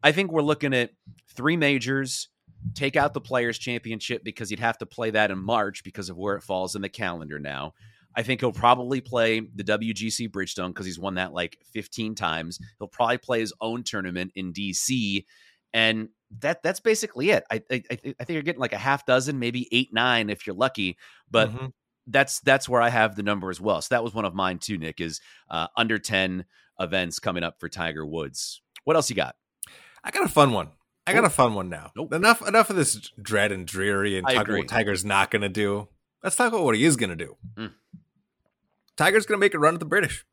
I 0.01 0.11
think 0.11 0.31
we're 0.31 0.41
looking 0.41 0.73
at 0.73 0.91
three 1.35 1.57
majors, 1.57 2.29
take 2.73 2.95
out 2.95 3.13
the 3.13 3.21
Players 3.21 3.57
Championship 3.57 4.23
because 4.23 4.49
you'd 4.49 4.59
have 4.59 4.77
to 4.77 4.85
play 4.85 5.11
that 5.11 5.31
in 5.31 5.39
March 5.39 5.83
because 5.83 6.09
of 6.09 6.17
where 6.17 6.35
it 6.35 6.43
falls 6.43 6.75
in 6.75 6.81
the 6.81 6.89
calendar 6.89 7.39
now. 7.39 7.73
I 8.15 8.23
think 8.23 8.39
he'll 8.39 8.53
probably 8.53 9.01
play 9.01 9.41
the 9.41 9.63
WGC 9.63 10.29
Bridgestone 10.29 10.69
because 10.69 10.85
he's 10.85 10.99
won 10.99 11.15
that 11.15 11.33
like 11.33 11.57
15 11.73 12.15
times. 12.15 12.59
He'll 12.79 12.87
probably 12.87 13.17
play 13.17 13.41
his 13.41 13.53
own 13.59 13.83
tournament 13.83 14.31
in 14.35 14.53
DC. 14.53 15.25
And 15.75 16.07
that 16.39 16.63
that's 16.63 16.79
basically 16.79 17.31
it. 17.31 17.43
I, 17.51 17.61
I 17.69 17.83
I 17.91 17.95
think 17.97 18.29
you're 18.29 18.41
getting 18.41 18.61
like 18.61 18.71
a 18.71 18.77
half 18.77 19.05
dozen, 19.05 19.39
maybe 19.39 19.67
eight, 19.73 19.93
nine 19.93 20.29
if 20.29 20.47
you're 20.47 20.55
lucky. 20.55 20.97
But 21.29 21.51
mm-hmm. 21.51 21.65
that's 22.07 22.39
that's 22.39 22.69
where 22.69 22.81
I 22.81 22.87
have 22.87 23.17
the 23.17 23.23
number 23.23 23.49
as 23.49 23.59
well. 23.59 23.81
So 23.81 23.93
that 23.93 24.03
was 24.03 24.13
one 24.13 24.23
of 24.23 24.33
mine 24.33 24.59
too. 24.59 24.77
Nick 24.77 25.01
is 25.01 25.19
uh, 25.51 25.67
under 25.75 25.99
ten 25.99 26.45
events 26.79 27.19
coming 27.19 27.43
up 27.43 27.59
for 27.59 27.67
Tiger 27.67 28.05
Woods. 28.05 28.61
What 28.85 28.95
else 28.95 29.09
you 29.09 29.17
got? 29.17 29.35
I 30.01 30.11
got 30.11 30.23
a 30.23 30.29
fun 30.29 30.53
one. 30.53 30.69
I 31.05 31.13
got 31.13 31.25
a 31.25 31.29
fun 31.29 31.53
one 31.53 31.69
now. 31.69 31.91
Nope. 31.93 32.13
Enough 32.13 32.47
enough 32.47 32.69
of 32.69 32.77
this 32.77 33.11
dread 33.21 33.51
and 33.51 33.67
dreary 33.67 34.17
and 34.17 34.25
talk 34.25 34.47
what 34.47 34.69
Tiger's 34.69 35.03
not 35.03 35.29
going 35.29 35.41
to 35.41 35.49
do. 35.49 35.89
Let's 36.23 36.37
talk 36.37 36.47
about 36.47 36.63
what 36.63 36.75
he 36.75 36.85
is 36.85 36.95
going 36.95 37.11
to 37.11 37.17
do. 37.17 37.35
Mm. 37.55 37.71
Tiger's 38.95 39.25
going 39.25 39.37
to 39.37 39.45
make 39.45 39.53
a 39.53 39.59
run 39.59 39.73
at 39.73 39.81
the 39.81 39.85
British. 39.85 40.25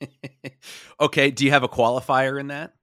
okay. 1.00 1.30
Do 1.30 1.44
you 1.44 1.52
have 1.52 1.62
a 1.62 1.68
qualifier 1.68 2.38
in 2.40 2.48
that? 2.48 2.74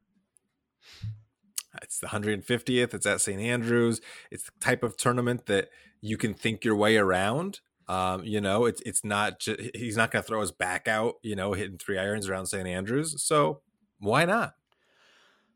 The 1.99 2.07
150th. 2.07 2.93
It's 2.93 3.05
at 3.05 3.21
St. 3.21 3.41
Andrews. 3.41 4.01
It's 4.31 4.43
the 4.43 4.51
type 4.59 4.83
of 4.83 4.97
tournament 4.97 5.45
that 5.47 5.69
you 6.01 6.17
can 6.17 6.33
think 6.33 6.63
your 6.63 6.75
way 6.75 6.97
around. 6.97 7.59
Um, 7.87 8.23
you 8.23 8.39
know, 8.39 8.65
it's 8.65 8.81
it's 8.85 9.03
not 9.03 9.45
he's 9.73 9.97
not 9.97 10.11
going 10.11 10.21
to 10.21 10.27
throw 10.27 10.41
his 10.41 10.51
back 10.51 10.87
out. 10.87 11.15
You 11.23 11.35
know, 11.35 11.53
hitting 11.53 11.77
three 11.77 11.97
irons 11.97 12.29
around 12.29 12.45
St. 12.45 12.67
Andrews. 12.67 13.21
So 13.23 13.61
why 13.99 14.25
not? 14.25 14.53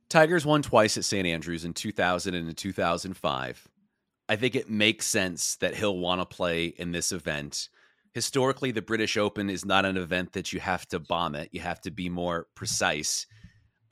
Tigers 0.10 0.46
won 0.46 0.62
twice 0.62 0.98
at 0.98 1.06
St. 1.06 1.26
Andrews 1.26 1.66
in 1.66 1.74
2000 1.74 2.36
and 2.36 2.50
in 2.50 2.56
2005. 2.56 3.68
I 4.30 4.36
think 4.36 4.56
it 4.56 4.70
makes 4.70 5.06
sense 5.06 5.56
that 5.58 5.76
he'll 5.76 5.98
want 5.98 6.22
to 6.22 6.26
play 6.26 6.68
in 6.68 6.92
this 6.92 7.12
event. 7.12 7.70
Historically, 8.14 8.72
the 8.72 8.82
British 8.82 9.18
Open 9.18 9.50
is 9.50 9.66
not 9.66 9.86
an 9.86 9.98
event 9.98 10.34
that 10.34 10.54
you 10.54 10.60
have 10.60 10.88
to 10.90 11.00
bomb 11.00 11.36
it. 11.36 11.50
You 11.52 11.62
have 11.62 11.82
to 11.82 11.92
be 11.92 12.10
more 12.10 12.48
precise. 12.56 13.26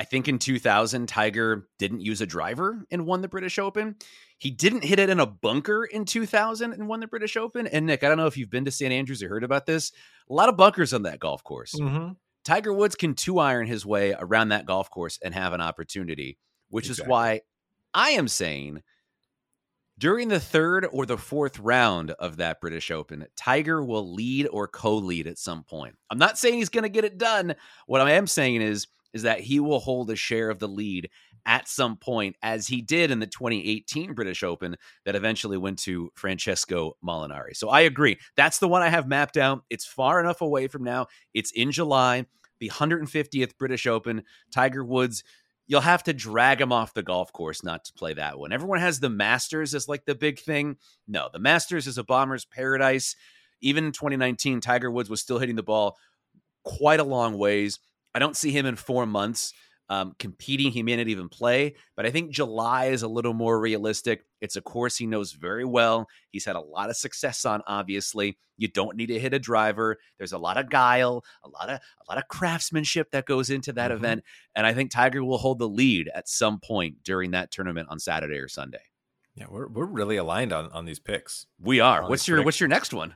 I 0.01 0.03
think 0.03 0.27
in 0.27 0.39
2000, 0.39 1.07
Tiger 1.07 1.67
didn't 1.77 2.01
use 2.01 2.21
a 2.21 2.25
driver 2.25 2.87
and 2.89 3.05
won 3.05 3.21
the 3.21 3.27
British 3.27 3.59
Open. 3.59 3.97
He 4.39 4.49
didn't 4.49 4.83
hit 4.83 4.97
it 4.97 5.11
in 5.11 5.19
a 5.19 5.27
bunker 5.27 5.85
in 5.85 6.05
2000 6.05 6.73
and 6.73 6.87
won 6.87 7.01
the 7.01 7.07
British 7.07 7.37
Open. 7.37 7.67
And 7.67 7.85
Nick, 7.85 8.03
I 8.03 8.07
don't 8.07 8.17
know 8.17 8.25
if 8.25 8.35
you've 8.35 8.49
been 8.49 8.65
to 8.65 8.71
St. 8.71 8.91
Andrews 8.91 9.21
or 9.21 9.29
heard 9.29 9.43
about 9.43 9.67
this. 9.67 9.91
A 10.27 10.33
lot 10.33 10.49
of 10.49 10.57
bunkers 10.57 10.91
on 10.91 11.03
that 11.03 11.19
golf 11.19 11.43
course. 11.43 11.75
Mm-hmm. 11.75 12.13
Tiger 12.43 12.73
Woods 12.73 12.95
can 12.95 13.13
two 13.13 13.37
iron 13.37 13.67
his 13.67 13.85
way 13.85 14.15
around 14.17 14.49
that 14.49 14.65
golf 14.65 14.89
course 14.89 15.19
and 15.23 15.35
have 15.35 15.53
an 15.53 15.61
opportunity, 15.61 16.39
which 16.71 16.87
exactly. 16.87 17.05
is 17.05 17.07
why 17.07 17.41
I 17.93 18.09
am 18.11 18.27
saying 18.27 18.81
during 19.99 20.29
the 20.29 20.39
third 20.39 20.87
or 20.91 21.05
the 21.05 21.19
fourth 21.19 21.59
round 21.59 22.09
of 22.09 22.37
that 22.37 22.59
British 22.59 22.89
Open, 22.89 23.27
Tiger 23.37 23.83
will 23.83 24.15
lead 24.15 24.47
or 24.47 24.67
co 24.67 24.95
lead 24.95 25.27
at 25.27 25.37
some 25.37 25.63
point. 25.63 25.95
I'm 26.09 26.17
not 26.17 26.39
saying 26.39 26.55
he's 26.55 26.69
going 26.69 26.85
to 26.85 26.89
get 26.89 27.05
it 27.05 27.19
done. 27.19 27.53
What 27.85 28.01
I 28.01 28.13
am 28.13 28.25
saying 28.25 28.63
is, 28.63 28.87
is 29.13 29.23
that 29.23 29.39
he 29.41 29.59
will 29.59 29.79
hold 29.79 30.09
a 30.09 30.15
share 30.15 30.49
of 30.49 30.59
the 30.59 30.67
lead 30.67 31.09
at 31.45 31.67
some 31.67 31.97
point, 31.97 32.35
as 32.43 32.67
he 32.67 32.81
did 32.81 33.09
in 33.09 33.19
the 33.19 33.25
2018 33.25 34.13
British 34.13 34.43
Open 34.43 34.75
that 35.05 35.15
eventually 35.15 35.57
went 35.57 35.79
to 35.79 36.11
Francesco 36.15 36.95
Molinari. 37.03 37.55
So 37.55 37.69
I 37.69 37.81
agree. 37.81 38.19
That's 38.35 38.59
the 38.59 38.67
one 38.67 38.83
I 38.83 38.89
have 38.89 39.07
mapped 39.07 39.37
out. 39.37 39.63
It's 39.69 39.85
far 39.85 40.19
enough 40.19 40.41
away 40.41 40.67
from 40.67 40.83
now. 40.83 41.07
It's 41.33 41.51
in 41.51 41.71
July, 41.71 42.25
the 42.59 42.69
150th 42.69 43.57
British 43.57 43.87
Open. 43.87 44.23
Tiger 44.51 44.85
Woods 44.85 45.23
you'll 45.71 45.79
have 45.79 46.03
to 46.03 46.11
drag 46.11 46.59
him 46.59 46.73
off 46.73 46.93
the 46.93 47.01
golf 47.01 47.31
course 47.31 47.63
not 47.63 47.85
to 47.85 47.93
play 47.93 48.13
that 48.13 48.37
one. 48.37 48.51
Everyone 48.51 48.79
has 48.79 48.99
the 48.99 49.09
Masters 49.09 49.73
as 49.73 49.87
like 49.87 50.03
the 50.03 50.13
big 50.13 50.37
thing. 50.37 50.75
No, 51.07 51.29
the 51.31 51.39
Masters 51.39 51.87
is 51.87 51.97
a 51.97 52.03
bomber's 52.03 52.43
paradise. 52.43 53.15
Even 53.61 53.85
in 53.85 53.93
2019, 53.93 54.59
Tiger 54.59 54.91
Woods 54.91 55.09
was 55.09 55.21
still 55.21 55.39
hitting 55.39 55.55
the 55.55 55.63
ball 55.63 55.97
quite 56.65 56.99
a 56.99 57.05
long 57.05 57.37
ways. 57.37 57.79
I 58.13 58.19
don't 58.19 58.35
see 58.35 58.51
him 58.51 58.65
in 58.65 58.75
four 58.75 59.05
months 59.05 59.53
um, 59.91 60.15
competing. 60.19 60.71
He 60.71 60.83
may 60.83 60.95
not 60.95 61.09
even 61.09 61.27
play, 61.27 61.75
but 61.97 62.05
I 62.05 62.11
think 62.11 62.31
July 62.31 62.85
is 62.85 63.03
a 63.03 63.09
little 63.09 63.33
more 63.33 63.59
realistic. 63.59 64.23
It's 64.39 64.55
a 64.55 64.61
course 64.61 64.95
he 64.95 65.05
knows 65.05 65.33
very 65.33 65.65
well. 65.65 66.07
He's 66.31 66.45
had 66.45 66.55
a 66.55 66.61
lot 66.61 66.89
of 66.89 66.95
success 66.95 67.43
on. 67.43 67.61
Obviously, 67.67 68.37
you 68.57 68.69
don't 68.69 68.95
need 68.95 69.07
to 69.07 69.19
hit 69.19 69.33
a 69.33 69.39
driver. 69.39 69.97
There's 70.17 70.31
a 70.31 70.37
lot 70.37 70.57
of 70.57 70.69
guile, 70.69 71.25
a 71.43 71.49
lot 71.49 71.69
of 71.69 71.75
a 71.75 72.05
lot 72.07 72.17
of 72.17 72.29
craftsmanship 72.29 73.11
that 73.11 73.25
goes 73.25 73.49
into 73.49 73.73
that 73.73 73.91
mm-hmm. 73.91 73.97
event, 73.97 74.23
and 74.55 74.65
I 74.65 74.73
think 74.73 74.91
Tiger 74.91 75.25
will 75.25 75.37
hold 75.37 75.59
the 75.59 75.67
lead 75.67 76.09
at 76.15 76.29
some 76.29 76.61
point 76.61 77.03
during 77.03 77.31
that 77.31 77.51
tournament 77.51 77.89
on 77.91 77.99
Saturday 77.99 78.37
or 78.37 78.47
Sunday. 78.47 78.83
Yeah, 79.35 79.47
we're 79.49 79.67
we're 79.67 79.85
really 79.85 80.15
aligned 80.15 80.53
on 80.53 80.71
on 80.71 80.85
these 80.85 80.99
picks. 80.99 81.47
We 81.59 81.81
are. 81.81 82.07
What's 82.07 82.29
your 82.29 82.43
What's 82.43 82.61
your 82.61 82.69
next 82.69 82.93
one? 82.93 83.15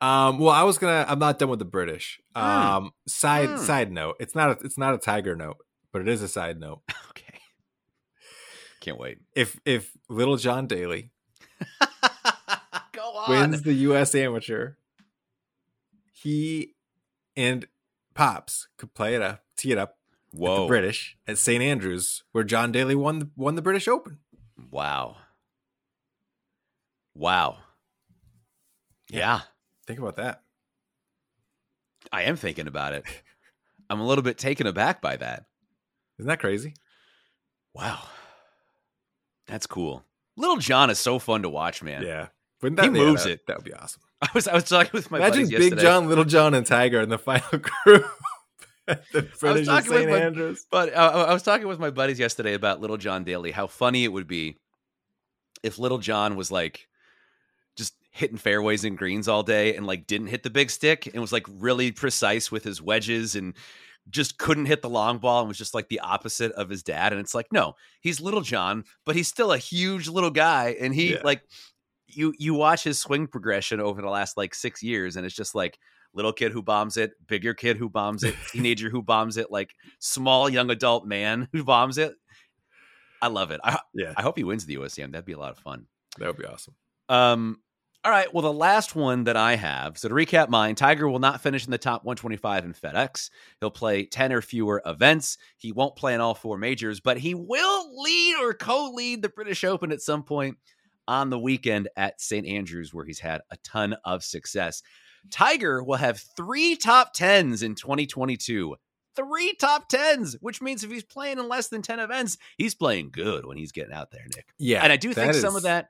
Um, 0.00 0.38
well, 0.38 0.50
I 0.50 0.62
was 0.64 0.78
gonna. 0.78 1.06
I'm 1.08 1.18
not 1.18 1.38
done 1.38 1.48
with 1.48 1.58
the 1.58 1.64
British. 1.64 2.20
Mm. 2.36 2.42
Um, 2.42 2.90
side 3.08 3.48
mm. 3.48 3.58
side 3.58 3.90
note. 3.90 4.16
It's 4.20 4.34
not. 4.34 4.50
A, 4.50 4.64
it's 4.64 4.76
not 4.76 4.94
a 4.94 4.98
tiger 4.98 5.34
note, 5.34 5.56
but 5.92 6.02
it 6.02 6.08
is 6.08 6.22
a 6.22 6.28
side 6.28 6.60
note. 6.60 6.82
okay. 7.10 7.40
Can't 8.80 8.98
wait. 8.98 9.18
If 9.34 9.58
if 9.64 9.92
Little 10.08 10.36
John 10.36 10.66
Daly 10.66 11.12
go 12.92 13.02
on 13.02 13.30
wins 13.30 13.62
the 13.62 13.72
U.S. 13.72 14.14
Amateur, 14.14 14.74
he 16.12 16.74
and 17.34 17.66
Pops 18.14 18.68
could 18.76 18.92
play 18.92 19.14
it 19.14 19.22
up, 19.22 19.44
tee 19.56 19.72
it 19.72 19.78
up. 19.78 19.94
Whoa. 20.32 20.62
the 20.62 20.66
British 20.66 21.16
at 21.26 21.38
St 21.38 21.62
Andrews, 21.62 22.22
where 22.32 22.44
John 22.44 22.70
Daly 22.70 22.94
won 22.94 23.20
the 23.20 23.30
won 23.34 23.54
the 23.54 23.62
British 23.62 23.88
Open. 23.88 24.18
Wow. 24.70 25.16
Wow. 27.14 27.58
Yeah. 29.08 29.18
yeah. 29.18 29.40
Think 29.86 29.98
about 30.00 30.16
that. 30.16 30.42
I 32.12 32.22
am 32.24 32.36
thinking 32.36 32.66
about 32.66 32.92
it. 32.92 33.04
I'm 33.90 34.00
a 34.00 34.06
little 34.06 34.22
bit 34.22 34.38
taken 34.38 34.66
aback 34.66 35.00
by 35.00 35.16
that. 35.16 35.44
Isn't 36.18 36.28
that 36.28 36.40
crazy? 36.40 36.74
Wow. 37.74 38.00
That's 39.46 39.66
cool. 39.66 40.04
Little 40.36 40.56
John 40.56 40.90
is 40.90 40.98
so 40.98 41.18
fun 41.18 41.42
to 41.42 41.48
watch, 41.48 41.82
man. 41.82 42.02
Yeah. 42.02 42.28
Wouldn't 42.62 42.76
that, 42.80 42.92
He 42.92 42.98
yeah, 42.98 43.06
moves 43.06 43.24
that- 43.24 43.30
it. 43.32 43.46
That 43.46 43.56
would 43.58 43.64
be 43.64 43.74
awesome. 43.74 44.02
I 44.22 44.28
was 44.34 44.48
I 44.48 44.54
was 44.54 44.64
talking 44.64 44.90
with 44.94 45.10
my 45.10 45.18
Imagine 45.18 45.42
Big 45.44 45.52
yesterday, 45.52 45.82
John, 45.82 46.08
Little 46.08 46.24
John, 46.24 46.54
and 46.54 46.66
Tiger 46.66 47.02
in 47.02 47.10
the 47.10 47.18
final 47.18 47.46
group 47.84 48.06
at 48.88 49.02
the 49.12 49.22
finish 49.24 49.60
of 49.60 49.66
talking 49.66 49.90
with 49.92 50.00
St. 50.04 50.10
Andrews. 50.10 50.66
But 50.70 50.94
uh, 50.94 51.26
I 51.28 51.34
was 51.34 51.42
talking 51.42 51.68
with 51.68 51.78
my 51.78 51.90
buddies 51.90 52.18
yesterday 52.18 52.54
about 52.54 52.80
Little 52.80 52.96
John 52.96 53.24
Daly. 53.24 53.50
How 53.52 53.66
funny 53.66 54.04
it 54.04 54.12
would 54.12 54.26
be 54.26 54.56
if 55.62 55.78
Little 55.78 55.98
John 55.98 56.34
was 56.34 56.50
like 56.50 56.88
hitting 58.16 58.36
fairways 58.38 58.84
and 58.84 58.96
greens 58.96 59.28
all 59.28 59.42
day 59.42 59.76
and 59.76 59.86
like 59.86 60.06
didn't 60.06 60.28
hit 60.28 60.42
the 60.42 60.50
big 60.50 60.70
stick 60.70 61.06
and 61.06 61.20
was 61.20 61.32
like 61.32 61.46
really 61.48 61.92
precise 61.92 62.50
with 62.50 62.64
his 62.64 62.80
wedges 62.80 63.36
and 63.36 63.54
just 64.08 64.38
couldn't 64.38 64.66
hit 64.66 64.82
the 64.82 64.88
long 64.88 65.18
ball 65.18 65.40
and 65.40 65.48
was 65.48 65.58
just 65.58 65.74
like 65.74 65.88
the 65.88 66.00
opposite 66.00 66.52
of 66.52 66.68
his 66.70 66.82
dad. 66.82 67.12
And 67.12 67.20
it's 67.20 67.34
like, 67.34 67.52
no, 67.52 67.74
he's 68.00 68.20
Little 68.20 68.40
John, 68.40 68.84
but 69.04 69.16
he's 69.16 69.28
still 69.28 69.52
a 69.52 69.58
huge 69.58 70.08
little 70.08 70.30
guy. 70.30 70.76
And 70.80 70.94
he 70.94 71.12
Yeah. 71.14 71.20
like 71.24 71.42
you 72.06 72.32
you 72.38 72.54
watch 72.54 72.84
his 72.84 72.98
swing 73.00 73.26
progression 73.26 73.80
over 73.80 74.00
the 74.00 74.08
last 74.08 74.36
like 74.36 74.54
six 74.54 74.82
years, 74.82 75.16
and 75.16 75.26
it's 75.26 75.34
just 75.34 75.54
like 75.56 75.78
little 76.14 76.32
kid 76.32 76.52
who 76.52 76.62
bombs 76.62 76.96
it, 76.96 77.10
bigger 77.26 77.52
kid 77.52 77.76
who 77.76 77.90
bombs 77.90 78.22
it, 78.22 78.34
teenager 78.52 78.88
who 78.88 79.02
bombs 79.02 79.36
it, 79.36 79.50
like 79.50 79.74
small 79.98 80.48
young 80.48 80.70
adult 80.70 81.04
man 81.04 81.48
who 81.52 81.64
bombs 81.64 81.98
it. 81.98 82.14
I 83.20 83.26
love 83.26 83.50
it. 83.50 83.60
I 83.64 83.78
Yeah, 83.92 84.12
I 84.16 84.22
hope 84.22 84.38
he 84.38 84.44
wins 84.44 84.64
the 84.66 84.76
USAM. 84.76 85.10
That'd 85.12 85.24
be 85.24 85.32
a 85.32 85.38
lot 85.38 85.50
of 85.50 85.58
fun. 85.58 85.86
that 86.18 86.26
would 86.28 86.36
be 86.38 86.44
awesome. 86.46 86.74
Um, 87.08 87.60
all 88.06 88.12
right. 88.12 88.32
Well, 88.32 88.42
the 88.42 88.52
last 88.52 88.94
one 88.94 89.24
that 89.24 89.36
I 89.36 89.56
have. 89.56 89.98
So 89.98 90.08
to 90.08 90.14
recap 90.14 90.48
mine, 90.48 90.76
Tiger 90.76 91.08
will 91.08 91.18
not 91.18 91.40
finish 91.40 91.64
in 91.64 91.72
the 91.72 91.76
top 91.76 92.04
125 92.04 92.64
in 92.64 92.72
FedEx. 92.72 93.30
He'll 93.58 93.68
play 93.72 94.04
10 94.06 94.32
or 94.32 94.40
fewer 94.40 94.80
events. 94.86 95.38
He 95.56 95.72
won't 95.72 95.96
play 95.96 96.14
in 96.14 96.20
all 96.20 96.36
four 96.36 96.56
majors, 96.56 97.00
but 97.00 97.18
he 97.18 97.34
will 97.34 98.00
lead 98.00 98.36
or 98.40 98.54
co-lead 98.54 99.22
the 99.22 99.28
British 99.28 99.64
Open 99.64 99.90
at 99.90 100.00
some 100.00 100.22
point 100.22 100.56
on 101.08 101.30
the 101.30 101.38
weekend 101.38 101.88
at 101.96 102.20
St. 102.20 102.46
Andrews, 102.46 102.94
where 102.94 103.04
he's 103.04 103.18
had 103.18 103.40
a 103.50 103.56
ton 103.64 103.96
of 104.04 104.22
success. 104.22 104.82
Tiger 105.32 105.82
will 105.82 105.96
have 105.96 106.22
three 106.36 106.76
top 106.76 107.12
tens 107.12 107.64
in 107.64 107.74
2022. 107.74 108.76
Three 109.16 109.54
top 109.54 109.88
tens, 109.88 110.36
which 110.40 110.62
means 110.62 110.84
if 110.84 110.92
he's 110.92 111.02
playing 111.02 111.40
in 111.40 111.48
less 111.48 111.66
than 111.66 111.82
10 111.82 111.98
events, 111.98 112.38
he's 112.56 112.76
playing 112.76 113.10
good 113.10 113.46
when 113.46 113.56
he's 113.56 113.72
getting 113.72 113.92
out 113.94 114.12
there, 114.12 114.26
Nick. 114.36 114.46
Yeah, 114.58 114.84
and 114.84 114.92
I 114.92 114.96
do 114.96 115.12
think 115.12 115.34
some 115.34 115.50
is- 115.50 115.56
of 115.56 115.62
that, 115.64 115.88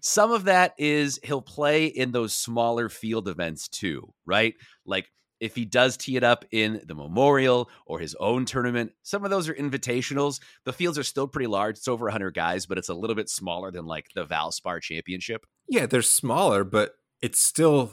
some 0.00 0.32
of 0.32 0.44
that 0.44 0.74
is 0.78 1.18
he'll 1.22 1.42
play 1.42 1.86
in 1.86 2.12
those 2.12 2.34
smaller 2.34 2.88
field 2.88 3.28
events 3.28 3.68
too, 3.68 4.12
right? 4.26 4.54
Like 4.86 5.10
if 5.40 5.54
he 5.54 5.64
does 5.64 5.96
tee 5.96 6.16
it 6.16 6.24
up 6.24 6.44
in 6.50 6.80
the 6.86 6.94
Memorial 6.94 7.70
or 7.86 7.98
his 7.98 8.14
own 8.18 8.44
tournament, 8.44 8.92
some 9.02 9.24
of 9.24 9.30
those 9.30 9.48
are 9.48 9.54
invitationals. 9.54 10.40
The 10.64 10.72
fields 10.72 10.98
are 10.98 11.04
still 11.04 11.28
pretty 11.28 11.46
large; 11.46 11.76
it's 11.76 11.88
over 11.88 12.06
100 12.06 12.34
guys, 12.34 12.66
but 12.66 12.78
it's 12.78 12.88
a 12.88 12.94
little 12.94 13.16
bit 13.16 13.28
smaller 13.28 13.70
than 13.70 13.86
like 13.86 14.06
the 14.14 14.26
Valspar 14.26 14.80
Championship. 14.80 15.46
Yeah, 15.68 15.86
they're 15.86 16.02
smaller, 16.02 16.64
but 16.64 16.94
it's 17.20 17.40
still 17.40 17.92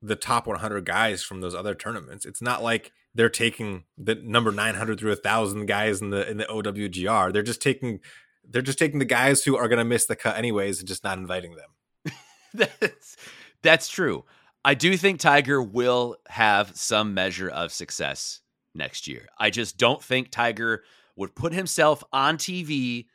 the 0.00 0.16
top 0.16 0.46
100 0.46 0.84
guys 0.84 1.22
from 1.22 1.40
those 1.40 1.54
other 1.54 1.74
tournaments. 1.74 2.24
It's 2.24 2.42
not 2.42 2.62
like 2.62 2.92
they're 3.14 3.28
taking 3.28 3.84
the 3.96 4.14
number 4.14 4.52
900 4.52 5.00
through 5.00 5.12
a 5.12 5.16
thousand 5.16 5.66
guys 5.66 6.00
in 6.00 6.10
the 6.10 6.28
in 6.28 6.36
the 6.36 6.44
OWGR. 6.44 7.32
They're 7.32 7.42
just 7.42 7.62
taking 7.62 8.00
they're 8.48 8.62
just 8.62 8.78
taking 8.78 8.98
the 8.98 9.04
guys 9.04 9.44
who 9.44 9.56
are 9.56 9.68
going 9.68 9.78
to 9.78 9.84
miss 9.84 10.06
the 10.06 10.16
cut 10.16 10.36
anyways 10.36 10.78
and 10.78 10.88
just 10.88 11.04
not 11.04 11.18
inviting 11.18 11.54
them. 11.56 12.14
that's 12.78 13.16
that's 13.62 13.88
true. 13.88 14.24
I 14.64 14.74
do 14.74 14.96
think 14.96 15.20
Tiger 15.20 15.62
will 15.62 16.16
have 16.28 16.76
some 16.76 17.14
measure 17.14 17.48
of 17.48 17.72
success 17.72 18.40
next 18.74 19.06
year. 19.06 19.26
I 19.38 19.50
just 19.50 19.76
don't 19.78 20.02
think 20.02 20.30
Tiger 20.30 20.84
would 21.16 21.34
put 21.34 21.52
himself 21.52 22.02
on 22.12 22.36
TV 22.36 23.06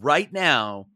right 0.00 0.32
now 0.32 0.86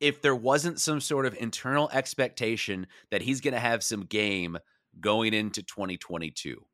if 0.00 0.22
there 0.22 0.36
wasn't 0.36 0.80
some 0.80 1.00
sort 1.00 1.26
of 1.26 1.36
internal 1.38 1.90
expectation 1.92 2.86
that 3.10 3.22
he's 3.22 3.40
going 3.40 3.54
to 3.54 3.60
have 3.60 3.82
some 3.82 4.04
game 4.04 4.58
going 5.00 5.34
into 5.34 5.62
2022. 5.62 6.64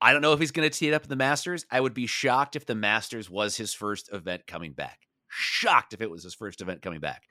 I 0.00 0.12
don't 0.12 0.22
know 0.22 0.32
if 0.32 0.40
he's 0.40 0.52
going 0.52 0.68
to 0.68 0.78
tee 0.78 0.88
it 0.88 0.94
up 0.94 1.04
in 1.04 1.08
the 1.08 1.16
Masters. 1.16 1.64
I 1.70 1.80
would 1.80 1.94
be 1.94 2.06
shocked 2.06 2.56
if 2.56 2.66
the 2.66 2.74
Masters 2.74 3.30
was 3.30 3.56
his 3.56 3.72
first 3.74 4.12
event 4.12 4.46
coming 4.46 4.72
back. 4.72 5.05
Shocked 5.38 5.92
if 5.92 6.00
it 6.00 6.10
was 6.10 6.22
his 6.22 6.34
first 6.34 6.60
event 6.62 6.80
coming 6.82 7.00
back. 7.00 7.24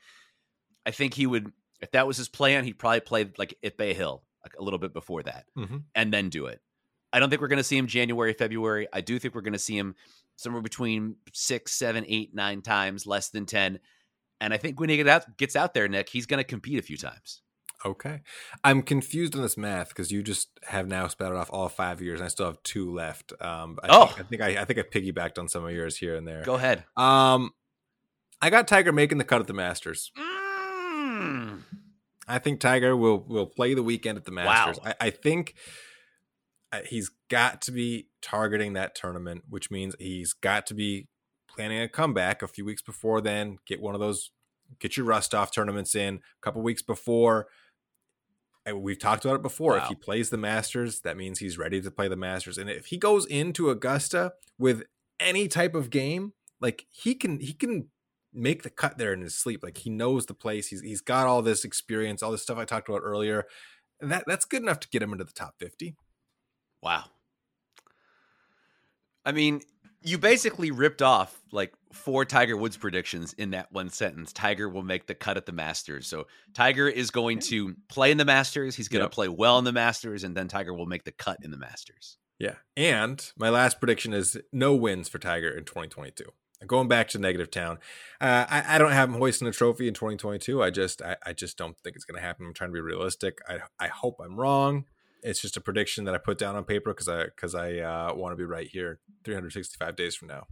I 0.86 0.92
think 0.92 1.14
he 1.16 1.26
would, 1.26 1.52
if 1.82 1.92
that 1.92 2.06
was 2.06 2.18
his 2.18 2.30
plan, 2.30 2.64
he'd 2.64 2.78
probably 2.78 3.00
play 3.00 3.30
like 3.38 3.58
at 3.64 3.78
Bay 3.78 3.94
Hill 3.94 4.24
like 4.44 4.54
a 4.60 4.64
little 4.64 4.78
bit 4.80 4.94
before 4.94 5.24
that 5.24 5.46
Mhm. 5.58 5.84
and 5.96 6.14
then 6.14 6.30
do 6.30 6.46
it. 6.46 6.62
I 7.12 7.20
don't 7.20 7.30
think 7.32 7.42
we're 7.42 7.48
going 7.48 7.58
to 7.58 7.64
see 7.64 7.78
him 7.78 7.88
January, 7.88 8.34
February. 8.34 8.88
I 8.94 9.02
do 9.02 9.18
think 9.18 9.34
we're 9.34 9.42
going 9.42 9.54
to 9.54 9.60
see 9.60 9.76
him 9.78 9.96
somewhere 10.36 10.62
between 10.62 11.16
six, 11.34 11.72
seven, 11.72 12.06
eight, 12.08 12.36
nine 12.36 12.62
times, 12.62 13.08
less 13.08 13.30
than 13.30 13.46
10. 13.48 13.80
And 14.42 14.54
I 14.54 14.58
think 14.58 14.80
when 14.80 14.90
he 14.90 14.98
get 14.98 15.08
out, 15.08 15.38
gets 15.38 15.56
out 15.56 15.74
there, 15.74 15.88
Nick, 15.88 16.10
he's 16.10 16.26
going 16.28 16.40
to 16.40 16.44
compete 16.44 16.78
a 16.78 16.82
few 16.84 16.98
times. 16.98 17.42
Okay. 17.86 18.22
I'm 18.64 18.82
confused 18.82 19.36
on 19.36 19.42
this 19.42 19.58
math 19.58 19.90
because 19.90 20.12
you 20.12 20.22
just 20.24 20.50
have 20.68 20.88
now 20.88 21.08
spouted 21.08 21.38
off 21.38 21.50
all 21.52 21.70
five 21.70 22.02
years 22.02 22.20
and 22.20 22.26
I 22.26 22.30
still 22.30 22.48
have 22.48 22.62
two 22.64 22.94
left. 22.94 23.32
Um, 23.42 23.80
I 23.82 23.88
Oh. 23.90 24.06
think, 24.08 24.20
I 24.20 24.24
think 24.24 24.42
I, 24.42 24.62
I 24.62 24.66
think 24.66 24.80
I 24.80 24.82
piggybacked 24.84 25.40
on 25.40 25.48
some 25.48 25.64
of 25.66 25.72
yours 25.72 25.98
here 25.98 26.16
and 26.16 26.28
there. 26.28 26.44
Go 26.44 26.56
ahead. 26.56 26.84
Um, 26.98 27.52
I 28.46 28.52
got 28.52 28.68
Tiger 28.68 28.92
making 28.92 29.18
the 29.18 29.24
cut 29.24 29.42
at 29.42 29.48
the 29.48 29.54
Masters. 29.54 30.12
Mm. 30.16 31.62
I 32.28 32.38
think 32.38 32.60
Tiger 32.60 32.96
will 32.96 33.18
will 33.18 33.48
play 33.48 33.74
the 33.74 33.82
weekend 33.82 34.20
at 34.20 34.26
the 34.26 34.32
Masters. 34.32 34.80
Wow. 34.86 34.92
I, 35.02 35.08
I 35.08 35.10
think 35.10 35.56
uh, 36.72 36.82
he's 36.86 37.10
got 37.28 37.60
to 37.64 37.72
be 37.72 38.10
targeting 38.22 38.74
that 38.74 38.94
tournament, 38.94 39.46
which 39.50 39.72
means 39.72 39.96
he's 39.98 40.34
got 40.34 40.68
to 40.68 40.76
be 40.76 41.08
planning 41.50 41.82
a 41.82 41.90
comeback 41.90 42.44
a 42.44 42.48
few 42.48 42.64
weeks 42.64 42.84
before 42.84 43.20
then. 43.20 43.58
Get 43.66 43.82
one 43.82 43.96
of 43.96 44.00
those, 44.00 44.30
get 44.80 44.96
your 44.96 45.08
rust 45.08 45.34
off 45.34 45.50
tournaments 45.50 45.96
in 45.96 46.18
a 46.18 46.20
couple 46.42 46.62
weeks 46.62 46.84
before. 46.84 47.48
And 48.64 48.84
we've 48.84 49.00
talked 49.00 49.26
about 49.26 49.38
it 49.38 49.42
before. 49.42 49.76
If 49.78 49.88
he 49.88 49.96
plays 49.96 50.30
the 50.30 50.38
Masters, 50.38 51.00
that 51.00 51.18
means 51.18 51.40
he's 51.40 51.58
ready 51.58 51.82
to 51.82 51.90
play 51.90 52.08
the 52.08 52.16
Masters. 52.16 52.60
And 52.60 52.70
if 52.70 52.88
he 52.88 52.98
goes 52.98 53.26
into 53.26 53.72
Augusta 53.72 54.34
with 54.60 54.84
any 55.20 55.48
type 55.48 55.74
of 55.74 55.90
game, 55.90 56.34
like 56.62 56.86
he 56.92 57.16
can, 57.16 57.40
he 57.40 57.54
can 57.54 57.90
make 58.36 58.64
the 58.64 58.70
cut 58.70 58.98
there 58.98 59.14
in 59.14 59.22
his 59.22 59.36
sleep. 59.36 59.64
Like 59.64 59.78
he 59.80 59.90
knows 59.90 60.26
the 60.26 60.34
place. 60.34 60.68
He's 60.68 60.82
he's 60.82 61.02
got 61.02 61.28
all 61.28 61.42
this 61.42 61.64
experience, 61.66 62.22
all 62.22 62.32
this 62.32 62.42
stuff 62.44 62.58
I 62.58 62.66
talked 62.66 62.90
about 62.90 63.02
earlier. 63.04 63.46
And 64.02 64.12
that 64.12 64.26
that's 64.28 64.46
good 64.46 64.62
enough 64.62 64.80
to 64.82 64.90
get 64.90 65.02
him 65.02 65.12
into 65.12 65.24
the 65.24 65.32
top 65.34 65.56
50. 65.60 65.96
Wow. 66.82 67.06
I 69.26 69.32
mean, 69.32 69.62
you 70.02 70.18
basically 70.20 70.70
ripped 70.70 71.02
off 71.02 71.36
like 71.52 71.74
four 71.92 72.26
Tiger 72.26 72.56
Woods 72.56 72.78
predictions 72.78 73.34
in 73.34 73.52
that 73.52 73.72
one 73.72 73.90
sentence. 73.90 74.32
Tiger 74.32 74.70
will 74.70 74.84
make 74.84 75.08
the 75.08 75.16
cut 75.16 75.38
at 75.38 75.48
the 75.48 75.52
Masters. 75.52 76.06
So 76.08 76.28
Tiger 76.54 76.88
is 76.88 77.10
going 77.10 77.40
to 77.40 77.76
play 77.90 78.12
in 78.12 78.18
the 78.18 78.26
Masters. 78.26 78.76
He's 78.76 78.88
going 78.88 79.00
to 79.00 79.06
Yep. 79.06 79.12
play 79.14 79.28
well 79.30 79.58
in 79.58 79.66
the 79.66 79.72
Masters, 79.72 80.24
and 80.24 80.38
then 80.38 80.48
Tiger 80.48 80.74
will 80.76 80.86
make 80.86 81.06
the 81.06 81.12
cut 81.12 81.40
in 81.42 81.50
the 81.50 81.58
Masters. 81.58 82.18
Yeah. 82.38 82.56
And 82.78 83.32
my 83.38 83.50
last 83.50 83.80
prediction 83.80 84.14
is 84.14 84.38
no 84.52 84.76
wins 84.76 85.10
for 85.10 85.18
Tiger 85.18 85.50
in 85.50 85.64
2022. 85.64 86.26
Going 86.68 86.88
back 86.88 87.08
to 87.10 87.20
negative 87.20 87.52
town, 87.52 87.80
uh, 88.22 88.46
I, 88.50 88.76
I 88.76 88.78
don't 88.78 88.92
have 88.92 89.10
him 89.10 89.16
hoisting 89.16 89.48
a 89.48 89.52
trophy 89.52 89.88
in 89.88 89.94
2022. 89.94 90.62
I 90.62 90.70
just, 90.70 91.02
I, 91.02 91.18
I 91.26 91.34
just 91.34 91.58
don't 91.58 91.78
think 91.80 91.96
it's 91.96 92.06
going 92.06 92.16
to 92.16 92.26
happen. 92.26 92.46
I'm 92.46 92.54
trying 92.54 92.70
to 92.70 92.74
be 92.74 92.82
realistic. 92.82 93.40
I, 93.48 93.60
I 93.80 93.88
hope 93.88 94.20
I'm 94.24 94.36
wrong. 94.40 94.86
It's 95.24 95.42
just 95.42 95.58
a 95.58 95.62
prediction 95.62 96.06
that 96.06 96.14
I 96.14 96.20
put 96.20 96.38
down 96.38 96.56
on 96.56 96.64
paper 96.66 96.94
because 96.94 97.10
I, 97.10 97.26
because 97.26 97.56
I 97.56 97.80
uh, 97.80 98.14
want 98.16 98.34
to 98.34 98.38
be 98.38 98.46
right 98.46 98.68
here 98.68 99.00
365 99.24 99.96
days 99.96 100.16
from 100.16 100.28
now. 100.28 100.48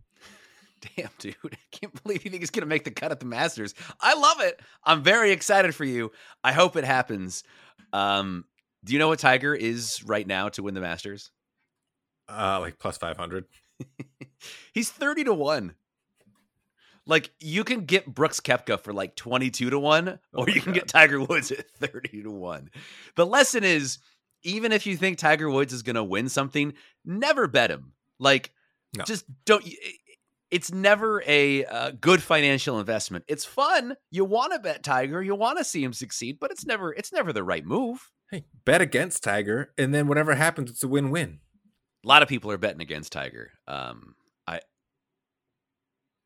Damn, 0.95 1.09
dude. 1.17 1.35
I 1.45 1.57
can't 1.71 2.03
believe 2.03 2.25
you 2.25 2.31
think 2.31 2.41
he's 2.41 2.49
going 2.49 2.61
to 2.61 2.67
make 2.67 2.83
the 2.83 2.91
cut 2.91 3.11
at 3.11 3.19
the 3.19 3.25
Masters. 3.25 3.73
I 3.99 4.15
love 4.15 4.41
it. 4.41 4.59
I'm 4.83 5.03
very 5.03 5.31
excited 5.31 5.73
for 5.75 5.85
you. 5.85 6.11
I 6.43 6.51
hope 6.51 6.75
it 6.75 6.83
happens. 6.83 7.43
Um, 7.93 8.45
do 8.83 8.93
you 8.93 8.99
know 8.99 9.07
what 9.07 9.19
Tiger 9.19 9.55
is 9.55 10.03
right 10.05 10.27
now 10.27 10.49
to 10.49 10.63
win 10.63 10.73
the 10.73 10.81
Masters? 10.81 11.31
Uh, 12.27 12.59
like 12.59 12.79
plus 12.79 12.97
500. 12.97 13.45
He's 14.73 14.89
30 14.89 15.25
to 15.25 15.33
1. 15.33 15.75
Like 17.05 17.31
you 17.39 17.63
can 17.63 17.85
get 17.85 18.05
Brooks 18.13 18.39
Koepka 18.39 18.79
for 18.79 18.93
like 18.93 19.15
22 19.15 19.69
to 19.71 19.79
1 19.79 20.07
Oh 20.09 20.17
or 20.33 20.45
my 20.47 20.53
you 20.53 20.61
can 20.61 20.71
God. 20.73 20.79
get 20.79 20.87
Tiger 20.87 21.19
Woods 21.21 21.51
at 21.51 21.69
30 21.71 22.23
to 22.23 22.31
1. 22.31 22.69
The 23.15 23.25
lesson 23.25 23.63
is 23.63 23.97
even 24.43 24.71
if 24.71 24.85
you 24.85 24.95
think 24.97 25.17
Tiger 25.17 25.49
Woods 25.49 25.73
is 25.73 25.83
going 25.83 25.95
to 25.95 26.03
win 26.03 26.29
something, 26.29 26.73
never 27.05 27.47
bet 27.47 27.69
him. 27.71 27.93
Like 28.19 28.51
No. 28.97 29.03
just 29.03 29.25
don't 29.45 29.65
it's 30.51 30.71
never 30.71 31.23
a 31.25 31.65
uh, 31.65 31.91
good 31.99 32.21
financial 32.21 32.79
investment. 32.79 33.25
It's 33.27 33.43
fun. 33.43 33.95
You 34.11 34.23
want 34.23 34.53
to 34.53 34.59
bet 34.59 34.83
Tiger, 34.83 35.21
you 35.21 35.33
want 35.35 35.57
to 35.57 35.63
see 35.63 35.83
him 35.83 35.93
succeed, 35.93 36.37
but 36.39 36.51
it's 36.51 36.65
never 36.65 36.93
it's 36.93 37.11
never 37.11 37.33
the 37.33 37.43
right 37.43 37.65
move. 37.65 38.11
Hey, 38.31 38.45
bet 38.65 38.81
against 38.81 39.23
Tiger, 39.23 39.73
and 39.77 39.93
then 39.93 40.07
whatever 40.07 40.35
happens, 40.35 40.69
it's 40.71 40.83
a 40.83 40.87
win-win. 40.87 41.39
A 42.03 42.07
lot 42.07 42.21
of 42.23 42.29
people 42.29 42.49
are 42.51 42.57
betting 42.57 42.81
against 42.81 43.11
Tiger. 43.11 43.51
Um, 43.67 44.15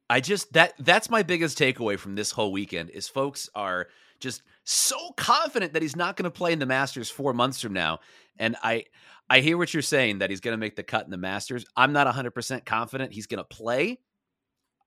I 0.09 0.21
just 0.21 0.53
that 0.53 0.73
that's 0.79 1.09
my 1.09 1.23
biggest 1.23 1.57
takeaway 1.57 1.99
from 1.99 2.15
this 2.15 2.31
whole 2.31 2.51
weekend 2.51 2.89
is 2.89 3.07
folks 3.07 3.49
are 3.55 3.87
just 4.19 4.41
so 4.63 5.11
confident 5.17 5.73
that 5.73 5.81
he's 5.81 5.95
not 5.95 6.15
going 6.15 6.23
to 6.23 6.31
play 6.31 6.53
in 6.53 6.59
the 6.59 6.65
Masters 6.65 7.09
4 7.09 7.33
months 7.33 7.61
from 7.61 7.73
now. 7.73 7.99
And 8.37 8.55
I 8.63 8.85
I 9.29 9.41
hear 9.41 9.57
what 9.57 9.73
you're 9.73 9.83
saying 9.83 10.19
that 10.19 10.29
he's 10.29 10.39
going 10.39 10.53
to 10.53 10.59
make 10.59 10.75
the 10.75 10.83
cut 10.83 11.05
in 11.05 11.11
the 11.11 11.17
Masters. 11.17 11.65
I'm 11.75 11.91
not 11.91 12.07
100% 12.07 12.65
confident 12.65 13.11
he's 13.11 13.27
going 13.27 13.39
to 13.39 13.43
play. 13.43 13.99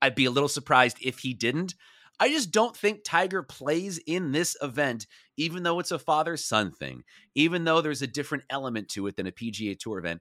I'd 0.00 0.14
be 0.14 0.24
a 0.24 0.30
little 0.30 0.48
surprised 0.48 0.96
if 1.02 1.18
he 1.18 1.34
didn't. 1.34 1.74
I 2.18 2.28
just 2.28 2.50
don't 2.50 2.76
think 2.76 3.02
Tiger 3.04 3.42
plays 3.42 3.98
in 3.98 4.32
this 4.32 4.56
event, 4.62 5.06
even 5.36 5.62
though 5.62 5.78
it's 5.78 5.90
a 5.90 5.98
father 5.98 6.36
son 6.36 6.70
thing, 6.70 7.02
even 7.34 7.64
though 7.64 7.80
there's 7.80 8.02
a 8.02 8.06
different 8.06 8.44
element 8.50 8.88
to 8.90 9.06
it 9.06 9.16
than 9.16 9.26
a 9.26 9.32
PGA 9.32 9.78
Tour 9.78 9.98
event. 9.98 10.20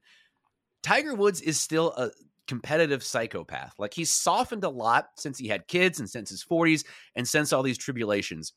Tiger 0.82 1.14
Woods 1.14 1.42
is 1.42 1.60
still 1.60 1.92
a 1.92 2.10
competitive 2.46 3.02
psychopath. 3.02 3.74
Like 3.78 3.94
he's 3.94 4.12
softened 4.12 4.64
a 4.64 4.68
lot 4.68 5.08
since 5.16 5.38
he 5.38 5.48
had 5.48 5.68
kids 5.68 6.00
and 6.00 6.08
since 6.08 6.30
his 6.30 6.44
40s 6.44 6.84
and 7.14 7.26
since 7.26 7.52
all 7.52 7.62
these 7.62 7.78
tribulations. 7.78 8.52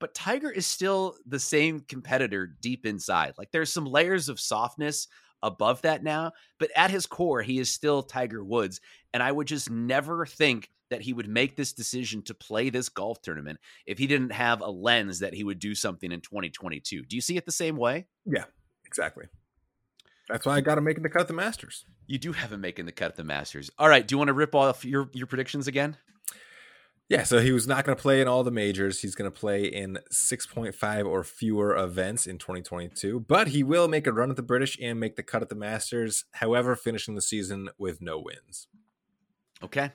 But 0.00 0.14
Tiger 0.14 0.50
is 0.50 0.66
still 0.66 1.16
the 1.26 1.38
same 1.38 1.80
competitor 1.80 2.56
deep 2.60 2.86
inside. 2.86 3.34
Like 3.38 3.50
there's 3.52 3.72
some 3.72 3.86
layers 3.86 4.28
of 4.28 4.40
softness 4.40 5.08
above 5.42 5.82
that 5.82 6.02
now, 6.02 6.32
but 6.58 6.70
at 6.74 6.90
his 6.90 7.06
core, 7.06 7.42
he 7.42 7.58
is 7.58 7.70
still 7.70 8.02
Tiger 8.02 8.42
Woods. 8.42 8.80
And 9.12 9.22
I 9.22 9.30
would 9.30 9.46
just 9.46 9.70
never 9.70 10.26
think 10.26 10.70
that 10.90 11.02
he 11.02 11.12
would 11.12 11.28
make 11.28 11.56
this 11.56 11.72
decision 11.72 12.22
to 12.22 12.34
play 12.34 12.70
this 12.70 12.88
golf 12.88 13.20
tournament 13.22 13.58
if 13.86 13.98
he 13.98 14.06
didn't 14.06 14.32
have 14.32 14.60
a 14.60 14.70
lens 14.70 15.18
that 15.20 15.34
he 15.34 15.44
would 15.44 15.58
do 15.58 15.74
something 15.74 16.12
in 16.12 16.20
2022. 16.20 17.04
Do 17.04 17.16
you 17.16 17.22
see 17.22 17.36
it 17.36 17.46
the 17.46 17.52
same 17.52 17.76
way? 17.76 18.06
Yeah, 18.26 18.44
exactly. 18.86 19.26
That's 20.28 20.46
why 20.46 20.56
I 20.56 20.60
got 20.60 20.78
him 20.78 20.84
making 20.84 21.02
the 21.02 21.10
cut 21.10 21.22
at 21.22 21.28
the 21.28 21.34
Masters. 21.34 21.84
You 22.06 22.18
do 22.18 22.32
have 22.32 22.52
him 22.52 22.60
making 22.60 22.86
the 22.86 22.92
cut 22.92 23.10
at 23.10 23.16
the 23.16 23.24
Masters. 23.24 23.70
All 23.78 23.88
right. 23.88 24.06
Do 24.06 24.14
you 24.14 24.18
want 24.18 24.28
to 24.28 24.34
rip 24.34 24.54
off 24.54 24.84
your, 24.84 25.10
your 25.12 25.26
predictions 25.26 25.66
again? 25.66 25.96
Yeah, 27.10 27.24
so 27.24 27.40
he 27.40 27.52
was 27.52 27.66
not 27.66 27.84
going 27.84 27.94
to 27.94 28.00
play 28.00 28.22
in 28.22 28.28
all 28.28 28.42
the 28.44 28.50
majors. 28.50 29.00
He's 29.00 29.14
going 29.14 29.30
to 29.30 29.38
play 29.38 29.64
in 29.64 29.98
6.5 30.10 31.06
or 31.06 31.22
fewer 31.22 31.76
events 31.76 32.26
in 32.26 32.38
2022, 32.38 33.20
but 33.20 33.48
he 33.48 33.62
will 33.62 33.88
make 33.88 34.06
a 34.06 34.12
run 34.12 34.30
at 34.30 34.36
the 34.36 34.42
British 34.42 34.78
and 34.80 34.98
make 34.98 35.16
the 35.16 35.22
cut 35.22 35.42
at 35.42 35.50
the 35.50 35.54
Masters, 35.54 36.24
however, 36.32 36.74
finishing 36.74 37.14
the 37.14 37.20
season 37.20 37.68
with 37.76 38.00
no 38.00 38.18
wins. 38.18 38.68
Okay. 39.62 39.92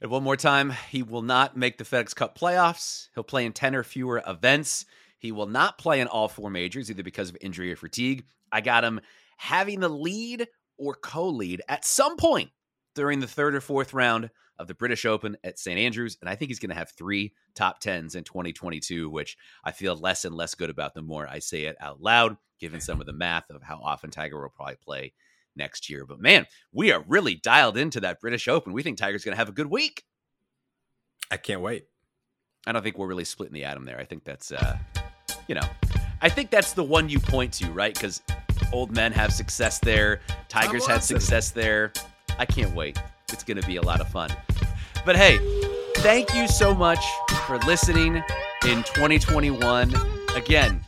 And 0.00 0.10
one 0.12 0.22
more 0.22 0.36
time, 0.36 0.72
he 0.90 1.02
will 1.02 1.22
not 1.22 1.56
make 1.56 1.78
the 1.78 1.84
FedEx 1.84 2.14
Cup 2.14 2.38
playoffs. 2.38 3.08
He'll 3.14 3.24
play 3.24 3.44
in 3.44 3.52
10 3.52 3.74
or 3.74 3.82
fewer 3.82 4.22
events. 4.24 4.86
He 5.18 5.32
will 5.32 5.46
not 5.46 5.78
play 5.78 5.98
in 5.98 6.06
all 6.06 6.28
four 6.28 6.48
majors, 6.48 6.90
either 6.90 7.02
because 7.02 7.28
of 7.28 7.36
injury 7.40 7.72
or 7.72 7.76
fatigue. 7.76 8.24
I 8.52 8.60
got 8.60 8.84
him 8.84 9.00
having 9.36 9.80
the 9.80 9.88
lead 9.88 10.46
or 10.76 10.94
co 10.94 11.28
lead 11.28 11.62
at 11.68 11.84
some 11.84 12.16
point 12.16 12.50
during 12.94 13.20
the 13.20 13.26
third 13.26 13.54
or 13.54 13.60
fourth 13.60 13.94
round 13.94 14.30
of 14.58 14.66
the 14.66 14.74
British 14.74 15.04
Open 15.04 15.36
at 15.44 15.58
St. 15.58 15.78
Andrews. 15.78 16.18
And 16.20 16.28
I 16.28 16.34
think 16.34 16.50
he's 16.50 16.58
going 16.58 16.70
to 16.70 16.76
have 16.76 16.90
three 16.90 17.32
top 17.54 17.78
tens 17.78 18.14
in 18.14 18.24
2022, 18.24 19.08
which 19.08 19.36
I 19.64 19.72
feel 19.72 19.96
less 19.96 20.24
and 20.24 20.34
less 20.34 20.54
good 20.54 20.70
about 20.70 20.94
the 20.94 21.02
more 21.02 21.28
I 21.28 21.38
say 21.38 21.64
it 21.64 21.76
out 21.80 22.00
loud, 22.00 22.36
given 22.58 22.80
some 22.80 23.00
of 23.00 23.06
the 23.06 23.12
math 23.12 23.50
of 23.50 23.62
how 23.62 23.80
often 23.82 24.10
Tiger 24.10 24.40
will 24.40 24.48
probably 24.48 24.76
play 24.76 25.12
next 25.54 25.88
year. 25.88 26.04
But 26.04 26.20
man, 26.20 26.46
we 26.72 26.92
are 26.92 27.04
really 27.06 27.36
dialed 27.36 27.76
into 27.76 28.00
that 28.00 28.20
British 28.20 28.48
Open. 28.48 28.72
We 28.72 28.82
think 28.82 28.98
Tiger's 28.98 29.24
going 29.24 29.34
to 29.34 29.38
have 29.38 29.48
a 29.48 29.52
good 29.52 29.70
week. 29.70 30.02
I 31.30 31.36
can't 31.36 31.60
wait. 31.60 31.84
I 32.66 32.72
don't 32.72 32.82
think 32.82 32.98
we're 32.98 33.06
really 33.06 33.24
splitting 33.24 33.54
the 33.54 33.64
atom 33.64 33.84
there. 33.84 33.98
I 33.98 34.04
think 34.04 34.24
that's, 34.24 34.50
uh, 34.50 34.76
you 35.46 35.54
know, 35.54 35.62
I 36.20 36.28
think 36.28 36.50
that's 36.50 36.72
the 36.72 36.84
one 36.84 37.08
you 37.08 37.20
point 37.20 37.52
to, 37.54 37.70
right? 37.70 37.94
Because 37.94 38.22
old 38.72 38.94
men 38.94 39.12
have 39.12 39.32
success 39.32 39.78
there. 39.78 40.20
Tigers 40.48 40.86
had 40.86 41.02
success 41.02 41.50
there. 41.50 41.92
I 42.38 42.44
can't 42.44 42.74
wait. 42.74 43.00
It's 43.32 43.44
going 43.44 43.60
to 43.60 43.66
be 43.66 43.76
a 43.76 43.82
lot 43.82 44.00
of 44.00 44.08
fun. 44.08 44.30
But 45.04 45.16
hey, 45.16 45.38
thank 45.98 46.34
you 46.34 46.48
so 46.48 46.74
much 46.74 47.04
for 47.46 47.58
listening 47.58 48.16
in 48.64 48.82
2021. 48.84 49.94
Again, 50.34 50.80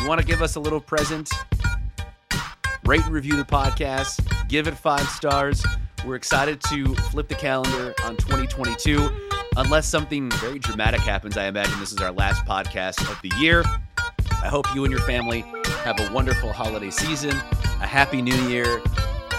you 0.00 0.08
want 0.08 0.20
to 0.20 0.26
give 0.26 0.42
us 0.42 0.56
a 0.56 0.60
little 0.60 0.80
present? 0.80 1.30
rate 2.86 3.02
and 3.04 3.12
review 3.12 3.36
the 3.36 3.44
podcast, 3.44 4.48
give 4.48 4.66
it 4.66 4.74
five 4.74 5.08
stars. 5.08 5.64
We're 6.04 6.16
excited 6.16 6.60
to 6.68 6.94
flip 6.94 7.28
the 7.28 7.34
calendar 7.34 7.94
on 8.04 8.16
2022. 8.16 9.10
Unless 9.56 9.88
something 9.88 10.30
very 10.32 10.58
dramatic 10.58 11.00
happens, 11.00 11.38
I 11.38 11.46
imagine 11.46 11.78
this 11.80 11.92
is 11.92 11.98
our 11.98 12.12
last 12.12 12.44
podcast 12.44 13.00
of 13.10 13.18
the 13.22 13.34
year. 13.38 13.64
I 14.44 14.48
hope 14.48 14.66
you 14.74 14.84
and 14.84 14.92
your 14.92 15.00
family 15.00 15.40
have 15.84 15.98
a 15.98 16.12
wonderful 16.12 16.52
holiday 16.52 16.90
season, 16.90 17.30
a 17.80 17.86
happy 17.86 18.20
new 18.20 18.36
year. 18.46 18.82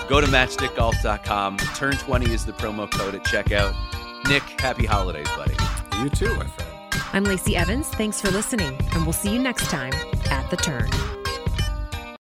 Go 0.09 0.19
to 0.19 0.25
matchstickgolf.com. 0.25 1.57
Turn 1.75 1.93
20 1.93 2.33
is 2.33 2.43
the 2.43 2.53
promo 2.53 2.89
code 2.89 3.13
at 3.13 3.23
checkout. 3.23 3.75
Nick, 4.27 4.41
happy 4.59 4.87
holidays, 4.87 5.27
buddy. 5.37 5.55
You 6.01 6.09
too, 6.09 6.33
my 6.35 6.47
friend. 6.47 6.71
I'm 7.13 7.23
Lacey 7.23 7.55
Evans. 7.55 7.87
Thanks 7.89 8.19
for 8.19 8.31
listening, 8.31 8.75
and 8.93 9.03
we'll 9.03 9.13
see 9.13 9.31
you 9.31 9.39
next 9.39 9.69
time 9.69 9.93
at 10.31 10.49
the 10.49 10.57
turn. 10.57 10.89